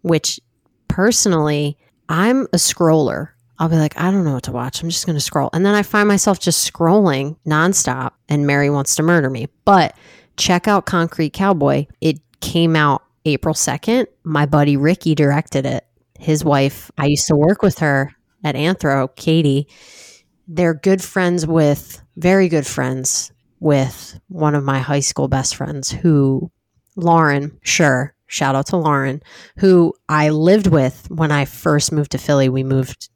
[0.01, 0.39] which
[0.87, 1.77] personally,
[2.09, 3.29] I'm a scroller.
[3.59, 4.81] I'll be like, I don't know what to watch.
[4.81, 5.49] I'm just going to scroll.
[5.53, 9.47] And then I find myself just scrolling nonstop, and Mary wants to murder me.
[9.65, 9.95] But
[10.37, 11.85] check out Concrete Cowboy.
[12.01, 14.07] It came out April 2nd.
[14.23, 15.85] My buddy Ricky directed it.
[16.19, 18.11] His wife, I used to work with her
[18.43, 19.67] at Anthro, Katie.
[20.47, 25.91] They're good friends with, very good friends with one of my high school best friends
[25.91, 26.51] who,
[26.95, 29.21] Lauren, sure, shout out to Lauren,
[29.57, 32.49] who I lived with when I first moved to Philly.
[32.49, 33.09] We moved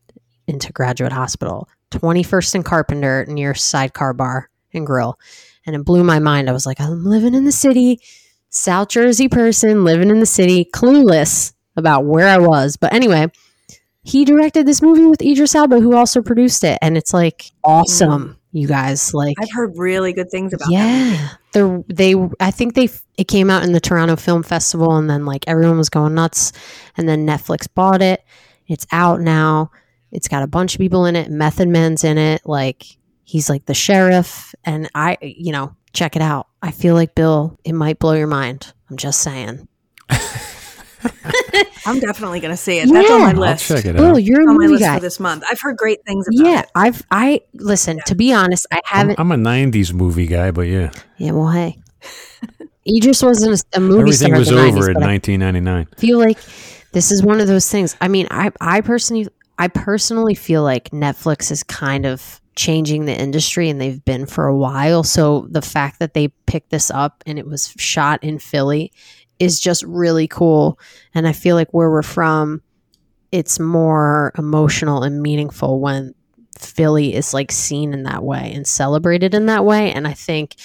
[0.47, 5.19] into Graduate Hospital, 21st and Carpenter near Sidecar Bar and Grill.
[5.65, 6.49] And it blew my mind.
[6.49, 8.01] I was like, I'm living in the city,
[8.49, 12.77] South Jersey person, living in the city, clueless about where I was.
[12.77, 13.27] But anyway,
[14.03, 16.79] he directed this movie with Idris Elba, who also produced it.
[16.81, 19.13] And it's like awesome, you guys.
[19.13, 20.71] Like, I've heard really good things about that.
[20.71, 25.09] yeah, the they I think they it came out in the Toronto Film Festival, and
[25.09, 26.53] then like everyone was going nuts,
[26.95, 28.23] and then Netflix bought it.
[28.67, 29.71] It's out now.
[30.11, 31.29] It's got a bunch of people in it.
[31.29, 32.41] Method Man's in it.
[32.45, 32.85] Like
[33.23, 34.53] he's like the sheriff.
[34.63, 36.47] And I, you know, check it out.
[36.61, 38.73] I feel like Bill, it might blow your mind.
[38.89, 39.67] I'm just saying.
[41.85, 42.89] I'm definitely going to see it.
[42.91, 43.33] That's on my Yeah.
[43.33, 43.67] I'll list.
[43.67, 44.23] check it Bill, out.
[44.23, 44.95] you're a on my list guy.
[44.95, 45.43] for this month.
[45.49, 46.71] I've heard great things about Yeah, it.
[46.75, 47.99] I've I listen.
[48.07, 49.19] To be honest, I haven't.
[49.19, 51.77] I'm a '90s movie guy, but yeah, yeah, well, hey,
[52.87, 55.07] Idris wasn't a, a movie everything star was in the over 90s, in but I
[55.07, 55.87] 1999.
[55.97, 56.37] feel like
[56.91, 57.95] this is one of those things.
[58.01, 59.27] I mean, I I personally
[59.59, 64.47] I personally feel like Netflix is kind of changing the industry and they've been for
[64.47, 65.03] a while.
[65.03, 68.91] So the fact that they picked this up and it was shot in Philly
[69.39, 70.79] is just really cool.
[71.13, 72.61] And I feel like where we're from,
[73.31, 76.15] it's more emotional and meaningful when
[76.57, 79.91] Philly is like seen in that way and celebrated in that way.
[79.91, 80.55] And I think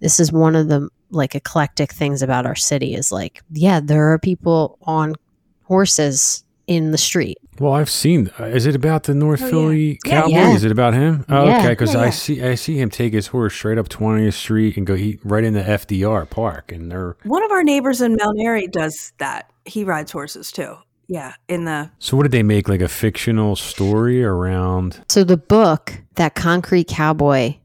[0.00, 4.12] this is one of the like eclectic things about our city is like, yeah, there
[4.12, 5.14] are people on
[5.64, 7.38] horses in the street.
[7.58, 8.30] Well, I've seen.
[8.40, 9.48] Uh, is it about the North Oh.
[9.50, 10.30] Philly Yeah, Cowboy?
[10.32, 10.54] yeah.
[10.54, 11.24] Is it about him?
[11.28, 11.58] Oh, Yeah.
[11.58, 11.68] okay.
[11.70, 14.86] Because Yeah, I see, I see him take his horse straight up 20th Street and
[14.86, 17.16] go he, right into FDR Park, and they're.
[17.24, 19.50] One of our neighbors in Mount Airy does that.
[19.66, 20.76] He rides horses too.
[21.08, 22.68] Yeah, in the So, what did they make?
[22.68, 25.04] Like a fictional story around?
[25.10, 27.56] So the book that Concrete Cowboy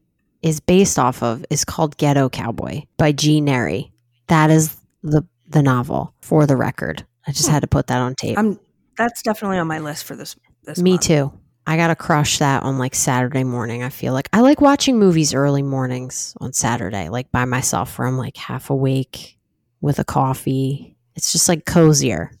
[0.42, 3.40] is based off of is called Ghetto Cowboy by G.
[3.40, 3.90] Neri.
[4.26, 7.06] That is the the novel for the record.
[7.26, 8.36] I just had to put that on tape.
[8.38, 8.58] I'm
[8.98, 11.02] that's definitely on my list for this this Me month.
[11.02, 11.32] too.
[11.66, 13.82] I gotta crush that on like Saturday morning.
[13.82, 18.08] I feel like I like watching movies early mornings on Saturday, like by myself, where
[18.08, 19.38] I'm like half awake
[19.80, 20.96] with a coffee.
[21.14, 22.32] It's just like cozier.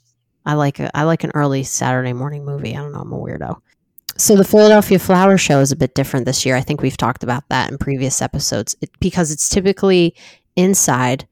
[0.46, 2.74] I like a, I like an early Saturday morning movie.
[2.74, 3.00] I don't know.
[3.00, 3.60] I'm a weirdo.
[4.16, 6.56] So the Philadelphia Flower Show is a bit different this year.
[6.56, 10.14] I think we've talked about that in previous episodes it, because it's typically
[10.56, 11.28] inside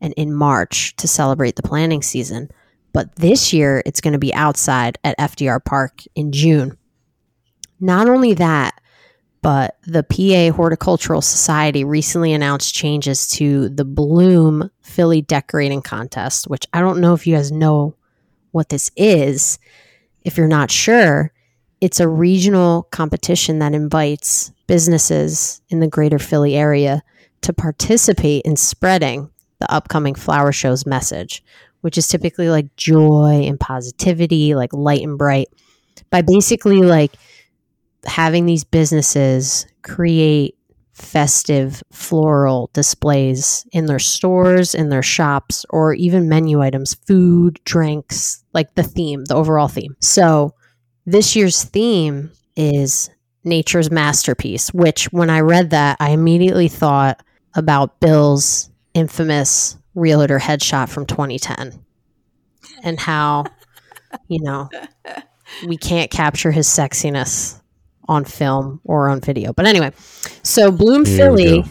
[0.00, 2.50] and in March to celebrate the planting season.
[2.92, 6.76] But this year, it's going to be outside at FDR Park in June.
[7.78, 8.80] Not only that,
[9.42, 16.66] but the PA Horticultural Society recently announced changes to the Bloom Philly Decorating Contest, which
[16.72, 17.96] I don't know if you guys know
[18.50, 19.58] what this is.
[20.22, 21.32] If you're not sure,
[21.80, 27.02] it's a regional competition that invites businesses in the greater Philly area
[27.42, 31.42] to participate in spreading the upcoming flower show's message,
[31.80, 35.48] which is typically like joy and positivity, like light and bright,
[36.10, 37.12] by basically like
[38.04, 40.56] having these businesses create
[40.92, 48.44] festive floral displays in their stores, in their shops, or even menu items, food, drinks,
[48.52, 49.96] like the theme, the overall theme.
[50.00, 50.54] So
[51.06, 53.10] this year's theme is
[53.44, 57.22] nature's masterpiece, which when I read that, I immediately thought
[57.54, 61.84] about Bill's infamous realtor headshot from 2010
[62.82, 63.44] and how,
[64.28, 64.68] you know,
[65.66, 67.60] we can't capture his sexiness
[68.08, 69.52] on film or on video.
[69.52, 69.92] But anyway,
[70.42, 71.64] so Bloom Here Philly.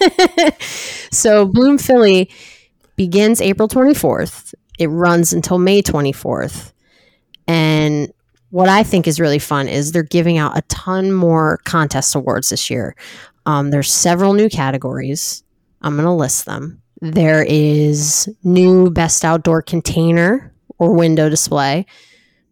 [1.10, 2.30] so Bloom Philly
[2.96, 4.54] begins April 24th.
[4.78, 6.72] It runs until May 24th.
[7.46, 8.12] And
[8.50, 12.48] what I think is really fun is they're giving out a ton more contest awards
[12.48, 12.96] this year.
[13.46, 15.42] Um, there's several new categories.
[15.80, 16.82] I'm going to list them.
[17.00, 21.86] There is new best outdoor container or window display,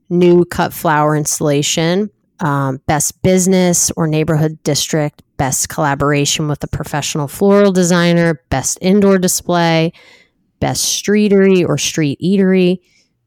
[0.09, 7.28] new cut flower installation, um, best business or neighborhood district, best collaboration with a professional
[7.28, 9.92] floral designer, best indoor display,
[10.61, 12.80] best streetery or street eatery,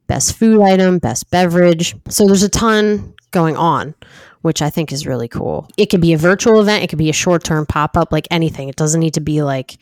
[0.07, 1.95] best food item, best beverage.
[2.09, 3.95] So there's a ton going on,
[4.41, 5.67] which I think is really cool.
[5.77, 8.27] It could be a virtual event, it could be a short term pop up, like
[8.31, 8.69] anything.
[8.69, 9.77] It doesn't need to be like,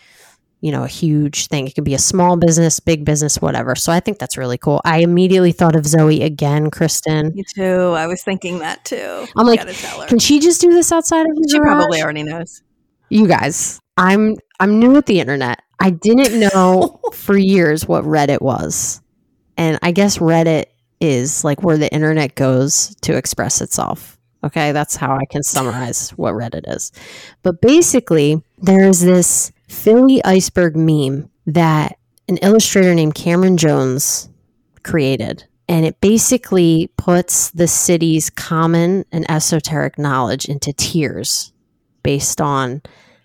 [0.61, 1.67] you know, a huge thing.
[1.67, 3.75] It could be a small business, big business, whatever.
[3.75, 4.81] So I think that's really cool.
[4.83, 7.33] I immediately thought of Zoe again, Kristen.
[7.33, 7.93] Me too.
[7.95, 9.25] I was thinking that too.
[9.37, 10.07] I'm like, gotta tell her.
[10.07, 11.75] Can she just do this outside of the she garage?
[11.77, 12.61] probably already knows.
[13.09, 18.41] you guys i'm i'm new at the internet i didn't know for years what reddit
[18.41, 19.01] was
[19.57, 20.65] and i guess reddit
[21.01, 26.11] is like where the internet goes to express itself okay that's how i can summarize
[26.11, 26.91] what reddit is
[27.43, 31.97] but basically there's this philly iceberg meme that
[32.27, 34.29] an illustrator named cameron jones
[34.83, 41.53] created and it basically puts the city's common and esoteric knowledge into tiers
[42.01, 42.81] based on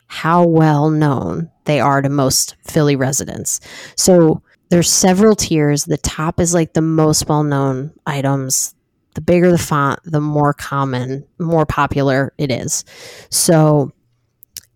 [0.09, 3.61] how well known they are to most Philly residents.
[3.97, 5.87] So there's several tiers.
[5.87, 8.75] The top is like the most well known items.
[9.15, 12.85] The bigger the font, the more common, more popular it is.
[13.31, 13.91] So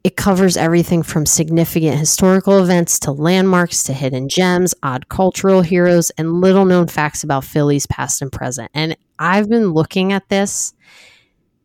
[0.08, 6.08] It covers everything from significant historical events to landmarks to hidden gems, odd cultural heroes,
[6.16, 8.70] and little known facts about Philly's past and present.
[8.72, 10.72] And I've been looking at this.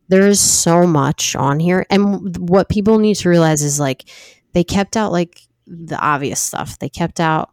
[0.08, 1.86] There's so much on here.
[1.88, 4.10] And what people need to realize is like
[4.52, 6.78] they kept out like the obvious stuff.
[6.78, 7.48] They kept out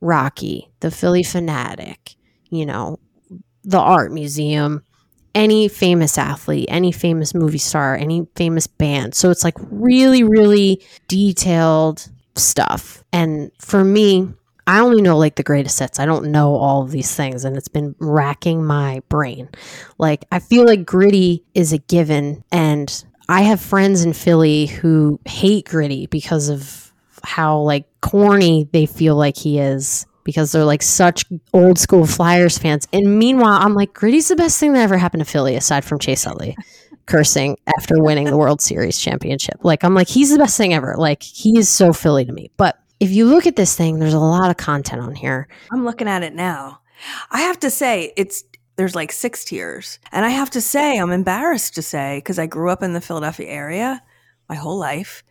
[0.00, 2.16] Rocky, the Phillie Phanatic,
[2.50, 2.98] you know,
[3.62, 4.82] the art museum,
[5.36, 9.14] any famous athlete, any famous movie star, any famous band.
[9.14, 13.04] So it's like really, really detailed stuff.
[13.12, 14.32] And for me,
[14.66, 16.00] I only know like the greatest hits.
[16.00, 19.50] I don't know all of these things, and it's been racking my brain.
[19.98, 25.20] Like, I feel like gritty is a given, and I have friends in Philly who
[25.26, 30.82] hate gritty because of how like corny they feel like he is because they're like
[30.82, 31.24] such
[31.54, 32.86] old school Flyers fans.
[32.92, 36.00] And meanwhile, I'm like, Gritty's the best thing that ever happened to Philly aside from
[36.00, 36.56] Chase Utley
[37.06, 39.60] cursing after winning the World Series championship.
[39.62, 40.96] Like, I'm like, he's the best thing ever.
[40.98, 42.50] Like, he is so Philly to me.
[42.56, 45.46] But if you look at this thing, there's a lot of content on here.
[45.72, 46.80] I'm looking at it now.
[47.30, 48.42] I have to say, it's
[48.74, 50.00] there's like six tiers.
[50.10, 53.00] And I have to say, I'm embarrassed to say, because I grew up in the
[53.00, 54.02] Philadelphia area
[54.48, 55.22] my whole life.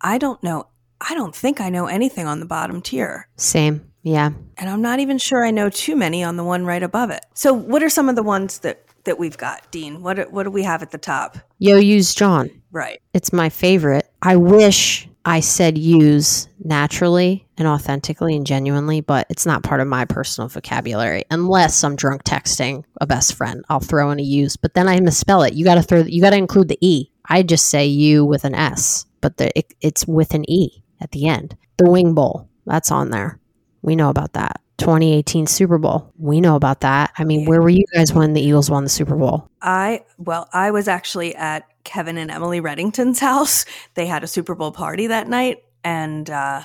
[0.00, 0.66] I don't know,
[1.00, 3.28] I don't think I know anything on the bottom tier.
[3.36, 3.91] Same.
[4.02, 4.30] Yeah.
[4.56, 7.24] And I'm not even sure I know too many on the one right above it.
[7.34, 10.02] So, what are some of the ones that that we've got, Dean?
[10.02, 11.38] What what do we have at the top?
[11.58, 12.50] Yo youse jawn.
[12.70, 13.00] Right.
[13.14, 14.10] It's my favorite.
[14.22, 19.86] I wish I said youse naturally and authentically and genuinely, but it's not part of
[19.86, 23.64] my personal vocabulary unless I'm drunk texting a best friend.
[23.68, 25.54] I'll throw in a youse, but then I misspell it.
[25.54, 27.10] You got to throw you got to include the e.
[27.26, 31.12] I just say you with an s, but the, it, it's with an e at
[31.12, 31.56] the end.
[31.76, 33.38] The wing bowl, that's on there.
[33.82, 34.60] We know about that.
[34.78, 36.12] 2018 Super Bowl.
[36.18, 37.12] We know about that.
[37.16, 39.48] I mean, where were you guys when the Eagles won the Super Bowl?
[39.60, 43.64] I well, I was actually at Kevin and Emily Reddington's house.
[43.94, 46.62] They had a Super Bowl party that night, and uh,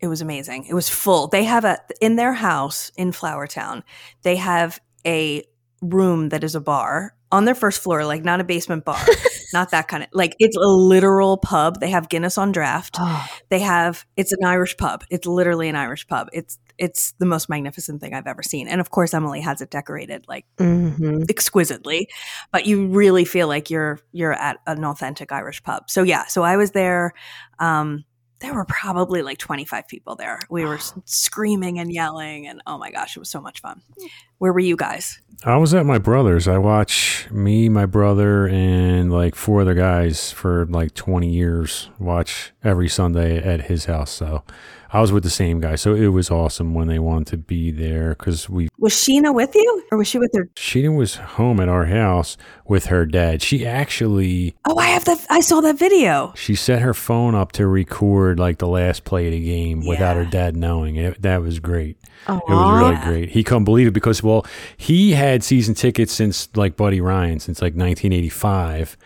[0.00, 0.66] it was amazing.
[0.66, 1.28] It was full.
[1.28, 3.82] They have a in their house in Flourtown.
[4.22, 5.44] They have a
[5.80, 9.00] room that is a bar on their first floor, like not a basement bar,
[9.52, 11.80] not that kind of like it's a literal pub.
[11.80, 12.96] They have Guinness on draft.
[12.98, 15.04] Oh, They have it's an Irish pub.
[15.10, 16.28] It's literally an Irish pub.
[16.32, 18.68] It's it's the most magnificent thing I've ever seen.
[18.68, 22.08] And of course Emily has it decorated like hmm exquisitely,
[22.52, 25.90] but you really feel like you're you're at an authentic Irish pub.
[25.90, 27.12] So yeah, so I was there
[27.58, 28.04] um
[28.40, 30.40] there were probably like 25 people there.
[30.48, 33.82] We were screaming and yelling and oh my gosh, it was so much fun.
[33.98, 34.06] Hmm.
[34.38, 35.20] Where were you guys?
[35.44, 36.48] I was at my brother's.
[36.48, 42.52] I watch me, my brother, and like four other guys for like 20 years watch
[42.64, 44.10] every Sunday at his house.
[44.10, 44.42] So
[44.90, 45.74] I was with the same guy.
[45.76, 49.54] So it was awesome when they wanted to be there because we, Was Sheena with
[49.54, 52.36] you or was she with her Sheena was home at our house
[52.66, 53.42] with her dad.
[53.42, 56.32] She actually, Oh, I have the I saw that video.
[56.36, 60.16] she set her phone up to record like the last play of the game without
[60.16, 60.96] her dad knowing.
[60.96, 61.98] It, that was great.
[62.26, 63.28] Oh, It was really great.
[63.30, 64.44] He couldn't believe it because, well,
[64.76, 68.96] he had season tickets since like Buddy Ryan since like 1985,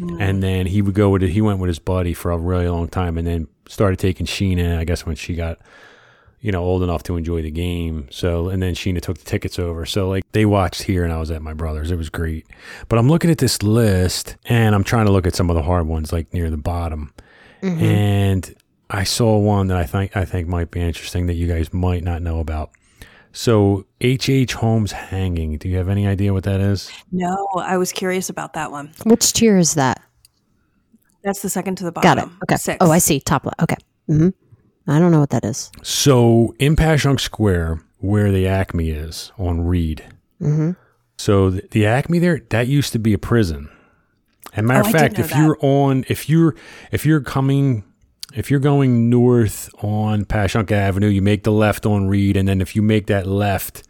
[0.00, 1.30] and then he would go with it.
[1.30, 4.78] He went with his buddy for a really long time, and then started taking Sheena.
[4.78, 5.58] I guess when she got,
[6.40, 8.08] you know, old enough to enjoy the game.
[8.10, 9.84] So, and then Sheena took the tickets over.
[9.86, 11.90] So, like they watched here, and I was at my brother's.
[11.90, 12.46] It was great.
[12.88, 15.62] But I'm looking at this list, and I'm trying to look at some of the
[15.62, 17.12] hard ones, like near the bottom,
[17.62, 17.84] Mm-hmm.
[17.84, 18.54] and
[18.88, 22.02] I saw one that I think I think might be interesting that you guys might
[22.02, 22.70] not know about.
[23.32, 24.28] So H.
[24.28, 24.54] H.
[24.54, 25.56] Holmes hanging.
[25.58, 26.90] Do you have any idea what that is?
[27.12, 28.90] No, I was curious about that one.
[29.04, 30.02] Which tier is that?
[31.22, 32.16] That's the second to the bottom.
[32.16, 32.32] Got it.
[32.44, 32.56] Okay.
[32.56, 32.78] Six.
[32.80, 33.20] Oh, I see.
[33.20, 33.60] Top left.
[33.62, 33.76] Okay.
[34.06, 34.28] hmm
[34.88, 35.70] I don't know what that is.
[35.82, 40.04] So in Passyunk Square, where the Acme is on Reed.
[40.40, 40.72] hmm
[41.18, 43.68] So the, the Acme there, that used to be a prison.
[44.54, 45.38] And matter Oh, of fact, if that.
[45.38, 46.56] you're on, if you're,
[46.90, 47.84] if you're coming,
[48.34, 52.60] if you're going north on Passyunk Avenue, you make the left on Reed, and then
[52.60, 53.82] if you make that left,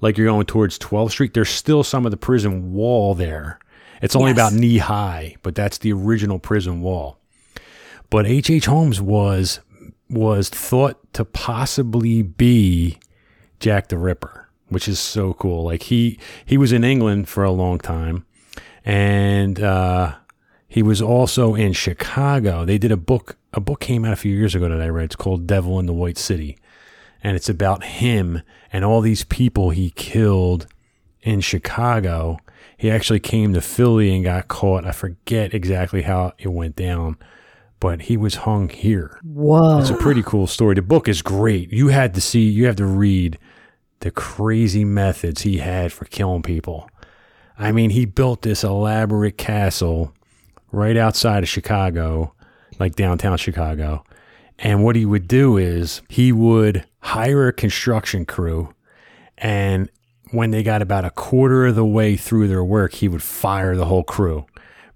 [0.00, 3.58] like you're going towards 12th Street, there's still some of the prison wall there.
[4.00, 4.36] It's only Yes.
[4.36, 7.18] about knee high, but that's the original prison wall.
[8.10, 8.50] But H.
[8.50, 8.66] H.
[8.66, 9.60] Holmes was
[10.10, 12.98] was thought to possibly be
[13.60, 15.64] Jack the Ripper, which is so cool.
[15.64, 18.26] Like he he was in England for a long time,
[18.84, 20.14] and uh,
[20.72, 22.64] he was also in Chicago.
[22.64, 23.36] They did a book.
[23.52, 25.04] A book came out a few years ago that I read.
[25.04, 26.56] It's called Devil in the White City,
[27.22, 28.40] and it's about him
[28.72, 30.66] and all these people he killed
[31.20, 32.38] in Chicago.
[32.78, 34.86] He actually came to Philly and got caught.
[34.86, 37.18] I forget exactly how it went down,
[37.78, 39.20] but he was hung here.
[39.22, 39.78] Whoa.
[39.78, 40.74] It's a pretty cool story.
[40.74, 41.70] The book is great.
[41.70, 43.38] You had to see, you have to read
[44.00, 46.88] the crazy methods he had for killing people.
[47.58, 50.14] I mean, he built this elaborate castle
[50.72, 52.34] right outside of Chicago
[52.78, 54.04] like downtown Chicago.
[54.58, 58.74] And what he would do is he would hire a construction crew
[59.38, 59.90] and
[60.30, 63.76] when they got about a quarter of the way through their work, he would fire
[63.76, 64.46] the whole crew,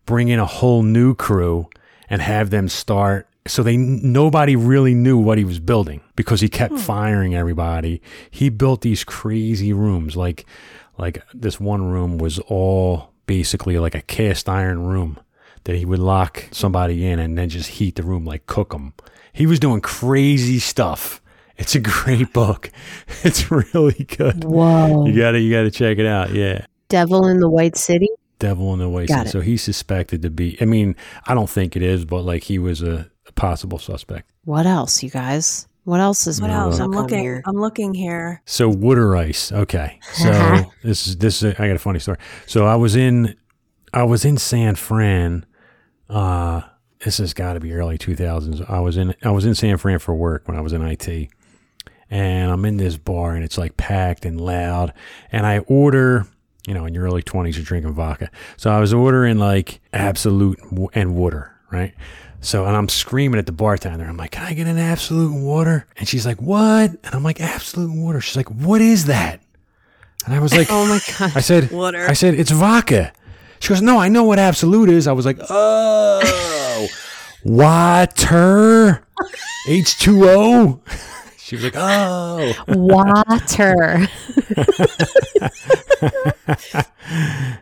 [0.07, 1.69] bring in a whole new crew,
[2.09, 3.29] and have them start.
[3.47, 6.79] So they nobody really knew what he was building because he kept hmm.
[6.79, 8.01] firing everybody.
[8.31, 10.47] He built these crazy rooms, like
[10.97, 15.19] like this one room was all basically like a cast iron room
[15.67, 18.95] that he would lock somebody in and then just heat the room like cook them.
[19.33, 21.21] He was doing crazy stuff.
[21.59, 22.71] It's a great book.
[23.23, 24.45] It's really good.
[24.45, 25.07] Whoa.
[25.07, 26.33] You gotta you gotta check it out.
[26.33, 26.67] Yeah.
[26.89, 28.09] Devil in the White City.
[28.39, 29.29] Devil in the White Got City.
[29.29, 29.33] it.
[29.33, 30.95] So he's suspected to be I mean,
[31.27, 34.31] I don't think it is, but like he was a, a possible suspect.
[34.45, 35.67] What else, you guys?
[35.85, 36.79] What else is What else?
[36.81, 37.19] I'm looking.
[37.21, 37.43] here?
[37.47, 38.43] I'm looking here.
[38.45, 39.53] So wood or ice?
[39.53, 39.99] Okay.
[40.15, 42.19] So this is this is I got a funny story.
[42.47, 43.37] So I was in
[43.93, 45.47] I was in San Fran.
[46.09, 46.63] Uh
[47.01, 48.69] this has got to be early 2000s.
[48.71, 51.29] I was in I was in San Fran for work when I was in IT.
[52.09, 54.93] And I'm in this bar and it's like packed and loud
[55.33, 56.27] and I order
[56.67, 58.31] you know, in your early 20s, you're drinking vodka.
[58.57, 60.61] So I was ordering like Absolut
[60.95, 61.95] and water, right?
[62.41, 64.05] So, and I'm screaming at the bartender.
[64.05, 65.87] I'm like, can I get an Absolut water?
[65.97, 66.91] And she's like, what?
[66.91, 68.21] And I'm like, Absolut water.
[68.21, 69.41] She's like, what is that?
[70.25, 71.37] And I was like, Oh my god.
[71.37, 72.05] I said, Water.
[72.09, 73.13] I said, it's vodka.
[73.61, 75.07] She goes, no, I know what Absolut is.
[75.07, 76.89] I was like, oh,
[77.45, 79.03] water,
[79.69, 80.81] H2O.
[81.39, 82.53] She was like, oh.
[82.67, 84.09] Water.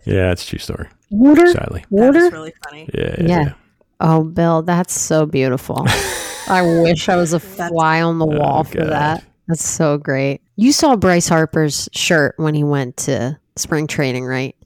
[0.06, 1.46] Yeah, it's a true story, Water.
[1.48, 1.84] sadly.
[1.90, 2.20] Water.
[2.20, 2.88] That's really funny.
[2.94, 3.16] Yeah.
[3.20, 3.52] Yeah.
[4.00, 5.84] Oh, Bill, that's so beautiful.
[6.48, 8.90] I wish I was a fly on the oh, wall for God.
[8.90, 9.24] that.
[9.48, 10.40] That's so great.
[10.56, 14.56] You saw Bryce Harper's shirt when he went to spring training, right?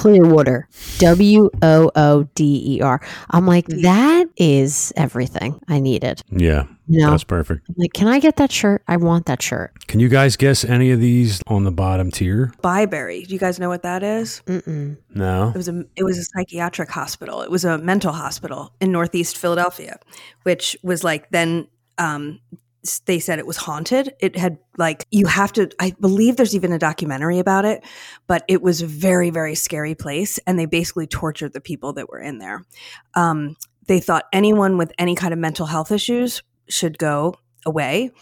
[0.00, 0.68] Clearwater.
[0.98, 3.00] W O O D E R.
[3.30, 6.22] I'm like, that is everything I needed.
[6.30, 6.64] Yeah.
[6.88, 7.68] You know, That's perfect.
[7.68, 8.82] I'm like, can I get that shirt?
[8.88, 9.86] I want that shirt.
[9.86, 12.52] Can you guys guess any of these on the bottom tier?
[12.64, 13.26] Byberry.
[13.26, 14.42] Do you guys know what that is?
[14.46, 14.96] Mm-mm.
[15.14, 15.50] No.
[15.50, 17.42] It was a it was a psychiatric hospital.
[17.42, 19.98] It was a mental hospital in Northeast Philadelphia,
[20.42, 22.58] which was like then um, s-
[23.04, 24.14] they said it was haunted.
[24.20, 25.70] It had like you have to.
[25.78, 27.84] I believe there's even a documentary about it,
[28.26, 32.08] but it was a very very scary place, and they basically tortured the people that
[32.08, 32.64] were in there.
[33.14, 33.56] Um,
[33.86, 37.34] they thought anyone with any kind of mental health issues should go
[37.66, 38.12] away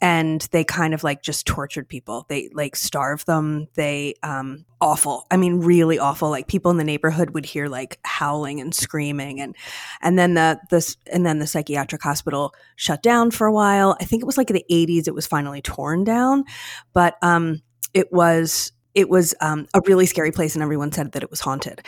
[0.00, 2.26] and they kind of like just tortured people.
[2.28, 3.68] They like starved them.
[3.74, 5.26] They um awful.
[5.30, 6.30] I mean really awful.
[6.30, 9.56] Like people in the neighborhood would hear like howling and screaming and
[10.00, 13.96] and then the this and then the psychiatric hospital shut down for a while.
[14.00, 16.44] I think it was like in the 80s it was finally torn down
[16.92, 17.62] but um
[17.94, 21.38] it was it was um, a really scary place and everyone said that it was
[21.38, 21.82] haunted.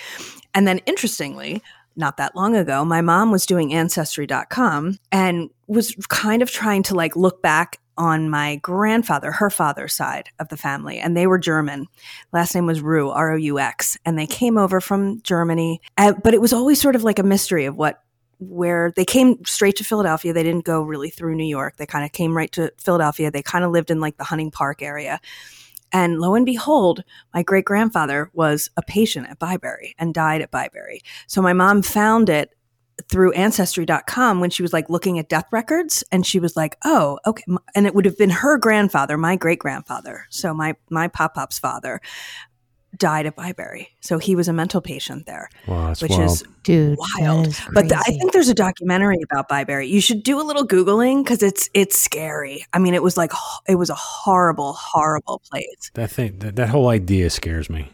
[0.54, 1.60] And then interestingly
[1.96, 6.94] not that long ago, my mom was doing ancestry.com and was kind of trying to
[6.94, 11.38] like look back on my grandfather, her father's side of the family, and they were
[11.38, 11.86] German.
[12.32, 15.82] Last name was Roux, R O U X, and they came over from Germany.
[15.98, 18.02] Uh, but it was always sort of like a mystery of what
[18.38, 20.32] where they came straight to Philadelphia.
[20.32, 21.76] They didn't go really through New York.
[21.76, 23.30] They kind of came right to Philadelphia.
[23.30, 25.20] They kind of lived in like the Hunting Park area.
[25.92, 30.50] And lo and behold, my great grandfather was a patient at Byberry and died at
[30.50, 31.00] Byberry.
[31.26, 32.54] So my mom found it
[33.08, 37.18] through ancestry.com when she was like looking at death records and she was like, "Oh,
[37.26, 37.44] okay."
[37.74, 40.26] And it would have been her grandfather, my great grandfather.
[40.30, 42.00] So my my pop pop's father
[42.96, 43.86] died at Byberry.
[44.00, 46.22] So he was a mental patient there, Wow, which wild.
[46.32, 47.44] is Dude, Wild.
[47.46, 49.88] that is but th- I think there's a documentary about Byberry.
[49.88, 52.64] You should do a little googling because it's it's scary.
[52.72, 53.32] I mean, it was like
[53.68, 55.90] it was a horrible, horrible place.
[55.94, 57.90] that thing, that, that whole idea scares me.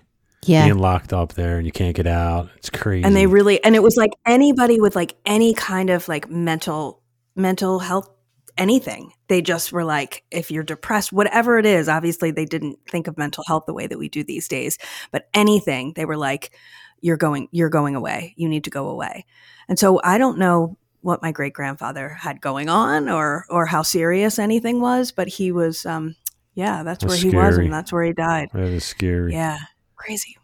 [0.49, 0.65] Yeah.
[0.65, 2.49] Being locked up there and you can't get out.
[2.57, 3.05] It's crazy.
[3.05, 7.03] And they really and it was like anybody with like any kind of like mental
[7.35, 8.09] mental health
[8.59, 9.13] anything.
[9.29, 13.19] They just were like if you're depressed, whatever it is, obviously they didn't think of
[13.19, 14.79] mental health the way that we do these days,
[15.11, 16.53] but anything, they were like
[17.01, 18.35] you're going you're going away.
[18.37, 19.27] You need to go away.
[19.69, 23.83] And so I don't know what my great grandfather had going on or or how
[23.83, 26.17] serious anything was, but he was um
[26.55, 28.49] yeah, that's, That's where he was and that's where he died.
[28.55, 29.33] that is scary.
[29.35, 29.59] Yeah.
[30.07, 30.37] Crazy.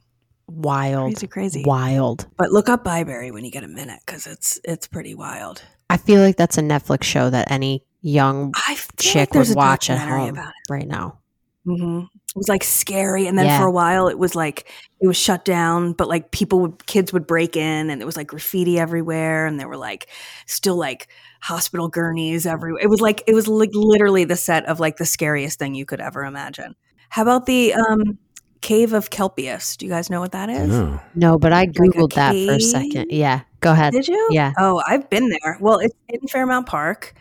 [0.49, 1.13] wild.
[1.15, 1.63] Crazy, crazy.
[1.65, 2.27] Wild.
[2.37, 5.63] But look up Byberry when you get a minute because it's it's pretty wild.
[5.89, 8.53] I feel like that's a Netflix show that any young
[8.99, 10.39] chick like would watch at home
[10.69, 11.19] right now.
[11.65, 13.59] hmm It was like scary, and then Yeah.
[13.61, 14.69] for a while it was like
[15.01, 15.93] it was shut down.
[15.93, 19.61] But like people would, kids would break in, and it was like graffiti everywhere, and
[19.61, 20.09] there were like
[20.47, 21.07] still like
[21.41, 22.83] hospital gurneys everywhere.
[22.83, 25.87] It was like it was like literally the set of like the scariest thing you
[25.87, 26.75] could ever imagine.
[27.11, 28.19] How about the um,
[28.63, 29.77] cave of Kelpius?
[29.77, 30.69] Do you guys know what that is?
[30.69, 31.01] No.
[31.15, 33.11] No, but I googled that for a second.
[33.11, 33.43] Yeah.
[33.61, 33.93] Go ahead.
[33.93, 34.29] Did you?
[34.31, 34.53] Yeah.
[34.59, 35.59] Oh, I've been there.
[35.61, 37.15] Well, it's in Fairmount Park.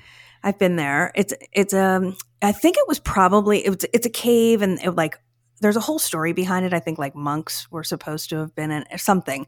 [0.43, 1.11] I've been there.
[1.15, 4.91] It's it's um I think it was probably it was it's a cave and it,
[4.91, 5.19] like
[5.61, 6.73] there's a whole story behind it.
[6.73, 9.45] I think like monks were supposed to have been in or something.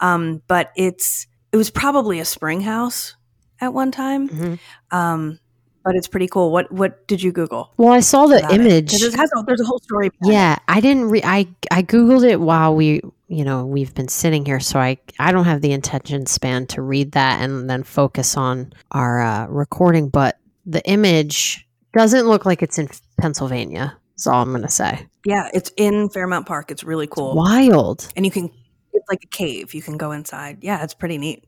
[0.00, 3.16] Um, but it's it was probably a spring house
[3.60, 4.28] at one time.
[4.28, 4.58] Mhm.
[4.90, 5.38] Um,
[5.84, 6.50] but it's pretty cool.
[6.50, 7.72] What what did you Google?
[7.76, 8.92] Well, I saw the image.
[8.94, 9.02] it?
[9.02, 10.08] it has a, there's a whole story.
[10.10, 10.32] behind it.
[10.34, 11.10] Yeah, I didn't.
[11.10, 14.98] Re- I I googled it while we, you know, we've been sitting here, so I
[15.18, 19.46] I don't have the attention span to read that and then focus on our uh,
[19.46, 20.08] recording.
[20.08, 22.88] But the image doesn't look like it's in
[23.20, 23.96] Pennsylvania.
[24.16, 25.06] Is all I'm gonna say.
[25.26, 26.70] yeah, it's in Fairmount Park.
[26.70, 27.34] It's really cool.
[27.34, 28.08] Wild.
[28.16, 28.50] and you can
[28.92, 31.42] it's like a cave you can go inside yeah it's pretty neat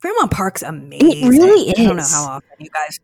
[0.00, 1.78] fairmount park's amazing It really is.
[1.78, 2.98] i don't know how often you guys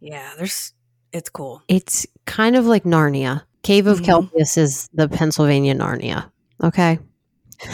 [0.00, 0.72] yeah there's
[1.12, 3.42] it's cool It's kind of like Narnia.
[3.62, 4.04] Cave of Mhm.
[4.04, 6.30] Kelpius is the Pennsylvania Narnia.
[6.62, 6.98] Okay.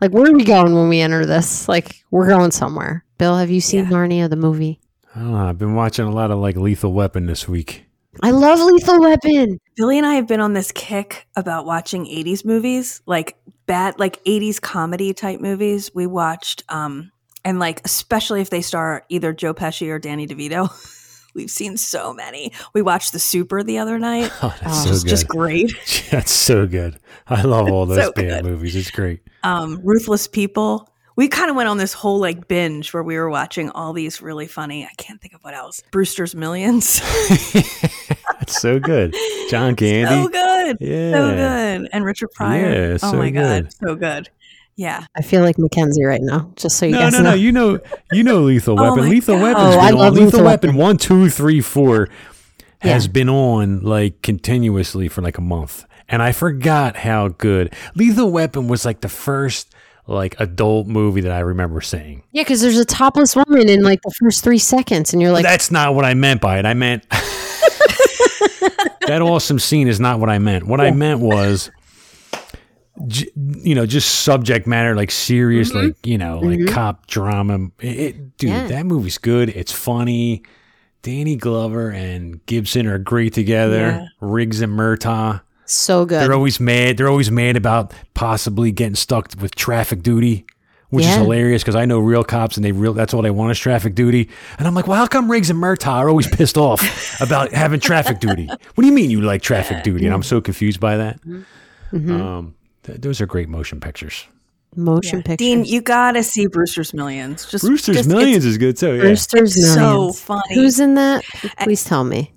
[0.00, 1.68] like, where are we going when we enter this?
[1.68, 3.04] Like, we're going somewhere.
[3.18, 3.90] Bill, have you seen Yeah.
[3.90, 4.80] Narnia, the movie?
[5.14, 7.84] Oh, I've been watching a lot of like Lethal Weapon this week.
[8.22, 9.58] I love Lethal Weapon.
[9.76, 14.22] billy and i have been on this kick about watching 80s movies like bad like
[14.24, 17.10] 80s comedy type movies we watched um
[17.44, 20.70] and like especially if they star either joe pesci or danny devito
[21.34, 25.06] we've seen so many we watched the super the other night Oh, that's Oh, so
[25.06, 25.72] just great
[26.10, 26.98] That's so good.
[27.26, 28.50] I love all those So bad good.
[28.50, 28.76] movies.
[28.76, 29.20] It's great.
[29.42, 30.90] um, Ruthless People.
[31.16, 34.20] We kind of went on this whole like binge where we were watching all these
[34.20, 34.84] really funny.
[34.84, 35.82] I can't think of what else.
[35.90, 37.00] Brewster's Millions.
[38.38, 39.14] that's so good.
[39.50, 40.22] John Candy.
[40.22, 40.76] so good.
[40.80, 41.12] Yeah.
[41.12, 41.88] So good.
[41.92, 42.70] And Richard Pryor.
[42.72, 43.64] Yeah, oh so my good.
[43.64, 44.28] god, so good.
[44.76, 45.04] Yeah.
[45.16, 47.30] I feel like Mackenzie right now, just so you No, guys no, know.
[47.30, 47.34] no.
[47.34, 47.80] You know,
[48.12, 49.04] you know, Lethal Oh Weapon.
[49.04, 49.42] my Lethal God.
[49.42, 50.14] Weapon's Oh, I been love on.
[50.14, 50.76] Lethal, Lethal Weapon Weapon.
[50.80, 52.08] one, two, three, four
[52.80, 53.12] has Yeah.
[53.12, 58.66] been on like continuously for like a month, and I forgot how good Lethal Weapon
[58.68, 58.84] was.
[58.84, 59.72] Like the first
[60.08, 62.24] like adult movie that I remember seeing.
[62.32, 65.44] Yeah, because there's a topless woman in like the first three seconds, and you're like,
[65.44, 66.66] That's not what I meant by it.
[66.66, 67.04] I meant
[69.06, 70.66] that awesome scene is not what I meant.
[70.66, 71.70] What I meant was,
[73.06, 77.68] j- you know, just subject matter, like serious, like you know, like cop drama.
[77.80, 78.66] It, it- dude, Yeah.
[78.68, 79.48] that movie's good.
[79.50, 80.42] It's funny.
[81.02, 83.78] Danny Glover and Gibson are great together.
[83.80, 84.06] Yeah.
[84.20, 85.40] Riggs and Murtaugh.
[85.66, 86.20] so good.
[86.22, 86.96] They're always mad.
[86.96, 90.46] They're always mad about possibly getting stuck with traffic duty,
[90.90, 93.50] which is hilarious because I know real cops and they real that's all they want
[93.50, 94.28] is traffic duty.
[94.58, 96.80] And I'm like, well, how come Riggs and Murtaugh are always pissed off
[97.20, 98.46] about having traffic duty?
[98.46, 100.04] What do you mean you like traffic duty?
[100.06, 101.20] And I'm so confused by that.
[101.22, 102.12] Mm-hmm.
[102.12, 102.54] Um,
[102.84, 104.26] th- those are great motion pictures.
[104.74, 105.22] Motion Yeah.
[105.24, 105.36] pictures.
[105.46, 107.46] Dean, you gotta see Brewster's Millions.
[107.50, 108.94] Just Brewster's just- Millions is good too.
[108.94, 109.02] Yeah.
[109.02, 110.54] Brewster's It's, it's so funny.
[110.54, 111.24] Who's in that?
[111.44, 112.32] Eh, Please tell me.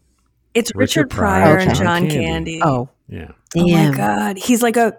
[0.54, 2.16] it's Richard Richard, Pryor, Pryor, and John Candy.
[2.26, 2.62] Candy.
[2.64, 3.32] Oh, yeah.
[3.58, 4.94] Oh my god, he's like a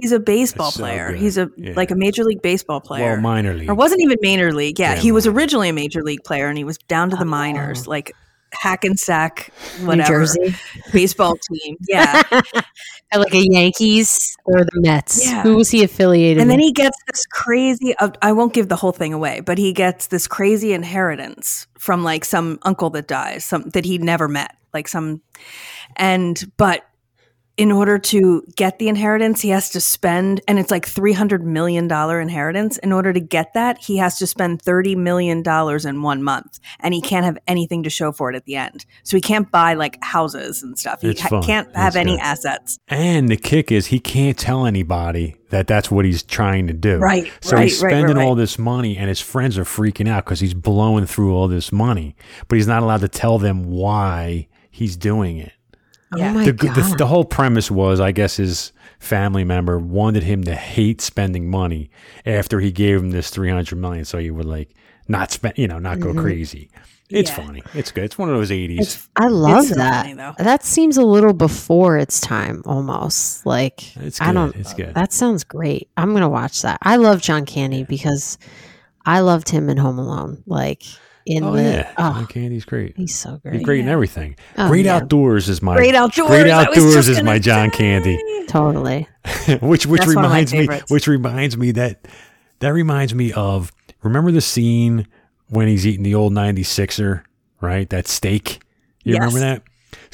[0.00, 1.12] he's a baseball so player.
[1.12, 1.20] good.
[1.20, 1.72] He's a Yeah.
[1.76, 3.12] like a major league baseball player.
[3.12, 3.70] Well, minor league.
[3.70, 4.78] or wasn't even minor league.
[4.78, 7.22] Yeah, Yeah, he was originally a major league player, and he was down to the
[7.22, 7.26] oh.
[7.26, 8.12] minors, like
[8.52, 10.54] Hackensack, New whatever Jersey.
[10.92, 11.76] baseball team.
[11.88, 12.22] Yeah,
[13.14, 15.24] like a Yankees or the Mets.
[15.24, 15.42] Yeah.
[15.42, 16.66] Who was he affiliated and then with?
[16.66, 17.94] he gets this crazy.
[17.98, 22.04] Uh, I won't give the whole thing away, but he gets this crazy inheritance from
[22.04, 25.22] like some uncle that dies, some that he never met, like some,
[25.96, 26.84] and but
[27.58, 31.84] in order to get the inheritance, he has to spend, and it's like $300 million
[31.90, 32.78] inheritance.
[32.78, 36.94] In order to get that, he has to spend $30 million in one month, and
[36.94, 38.86] he can't have anything to show for it at the end.
[39.02, 41.02] So he can't buy like houses and stuff.
[41.02, 42.20] He ha- can't have It's any good.
[42.22, 42.78] assets.
[42.88, 46.96] And the kick is he can't tell anybody that that's what he's trying to do.
[46.96, 48.38] Right, So right, he's right, right, spending all right.
[48.40, 52.16] this money, and his friends are freaking out because he's blowing through all this money,
[52.48, 55.52] but he's not allowed to tell them why he's doing it.
[56.12, 56.30] Oh yeah.
[56.30, 56.74] Oh my The, god.
[56.74, 61.50] the, the whole premise was, I guess, his family member wanted him to hate spending
[61.50, 61.90] money
[62.24, 64.70] after he gave him this three hundred million, so he would like
[65.08, 66.20] not spend, you know, not go mm-hmm.
[66.20, 66.70] crazy.
[67.10, 67.36] It's Yeah.
[67.44, 67.62] funny.
[67.74, 68.04] It's good.
[68.04, 69.08] It's one of those eighties.
[69.16, 70.06] I love so that.
[70.06, 73.44] funny, that seems a little before its time almost.
[73.44, 74.94] Like It's I don't It's good.
[74.94, 75.90] That sounds great.
[75.96, 76.78] I'm gonna watch that.
[76.82, 78.38] I love John Candy because
[79.04, 80.42] I loved him in Home Alone.
[80.46, 80.84] Like
[81.26, 82.10] in Oh the yeah, ah.
[82.14, 82.96] oh, John Candy's great.
[82.96, 83.54] he's so great.
[83.54, 84.36] He's great in everything.
[84.58, 84.96] Oh, great yeah.
[84.96, 86.28] outdoors is my Great outdoors.
[86.28, 87.76] Great outdoors is my John say.
[87.78, 88.18] Candy.
[88.48, 89.08] Totally.
[89.60, 92.06] which which That's one of my reminds me which reminds me that
[92.58, 95.06] that reminds me of remember the scene
[95.48, 97.22] when he's eating the old 96er
[97.60, 98.60] right that steak
[99.04, 99.20] you Yes.
[99.20, 99.62] remember that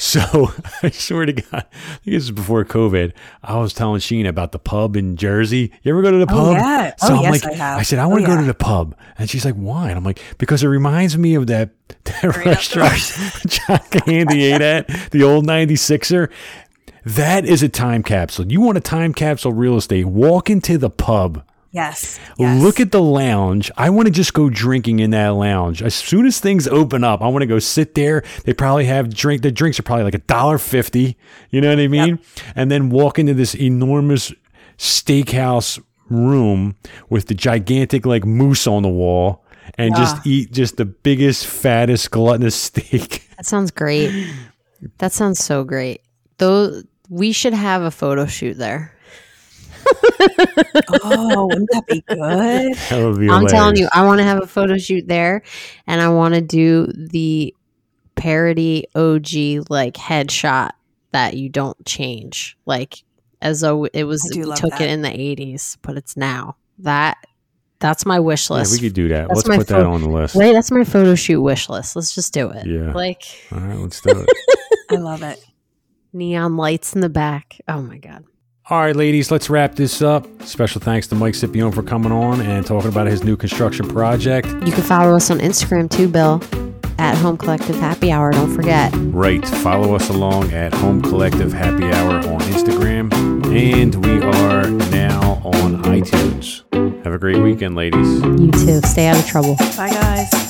[0.01, 4.25] so i swear to god i think this is before covid i was telling sheen
[4.27, 6.95] about the pub in jersey you ever go to the Oh, pub yeah.
[6.97, 7.79] so Oh, i'm yes, like I have.
[7.81, 8.41] I said i Oh, want to go yeah.
[8.43, 11.49] to the pub and she's like why and i'm like because it reminds me of
[11.49, 11.71] that,
[12.05, 12.93] that restaurant
[13.47, 16.31] john candy ate at the old 96er
[17.05, 18.51] that is a time capsule.
[18.53, 20.05] You want a time capsule real estate?
[20.05, 22.19] Walk into the pub Yes.
[22.39, 22.63] yes.
[22.63, 23.71] Look at the lounge.
[23.77, 25.83] I want to just go drinking in that lounge.
[25.83, 28.25] As soon as things open up, I want to go sit there.
[28.45, 29.43] They probably have drink.
[29.43, 31.17] The drinks are probably like a dollar fifty.
[31.51, 32.21] You know what I mean?
[32.57, 34.33] And then walk into this enormous
[34.79, 36.75] steakhouse room
[37.11, 39.45] with the gigantic like moose on the wall
[39.77, 40.01] and Yeah.
[40.01, 43.29] just eat just the biggest, fattest, gluttonous steak.
[43.37, 44.33] That sounds great.
[44.99, 46.01] That sounds so great.
[46.39, 48.95] Though we should have a photo shoot there.
[50.91, 52.77] Oh, wouldn't that be good?
[52.91, 55.43] That would be I'm telling you, I want to have a photo shoot there,
[55.87, 57.55] and I want to do the
[58.15, 60.71] parody OG like headshot
[61.13, 63.03] that you don't change, like
[63.41, 64.81] as though it was I do we love took that.
[64.83, 66.57] it in the 80s, but it's now.
[66.81, 67.17] That
[67.81, 68.73] that's my wish Yeah, list.
[68.73, 69.29] we could do that.
[69.29, 70.35] That's Let's my put that on the list.
[70.35, 71.95] Wait, that's my photo shoot wish list.
[71.97, 72.67] Let's just do it.
[72.67, 72.93] Yeah.
[72.93, 73.23] Like
[73.53, 74.29] All right, let's do it.
[74.91, 75.39] I love it.
[76.13, 77.61] neon lights in the back.
[77.69, 78.25] Oh my god.
[78.71, 80.27] All right, ladies, let's wrap this up.
[80.43, 84.47] Special thanks to Mike Scipione for coming on and talking about his new construction project.
[84.47, 86.43] You can follow us on Instagram too, Bill,
[86.99, 88.31] at Home Collective Happy Hour.
[88.31, 88.93] Don't forget.
[88.95, 89.43] Right.
[89.49, 93.11] Follow us along at Home Collective Happy Hour on Instagram.
[93.47, 96.63] And we are now on iTunes.
[97.05, 98.21] Have a great weekend, ladies.
[98.23, 98.83] You too.
[98.83, 99.57] Stay out of trouble.
[99.79, 100.49] Bye, guys.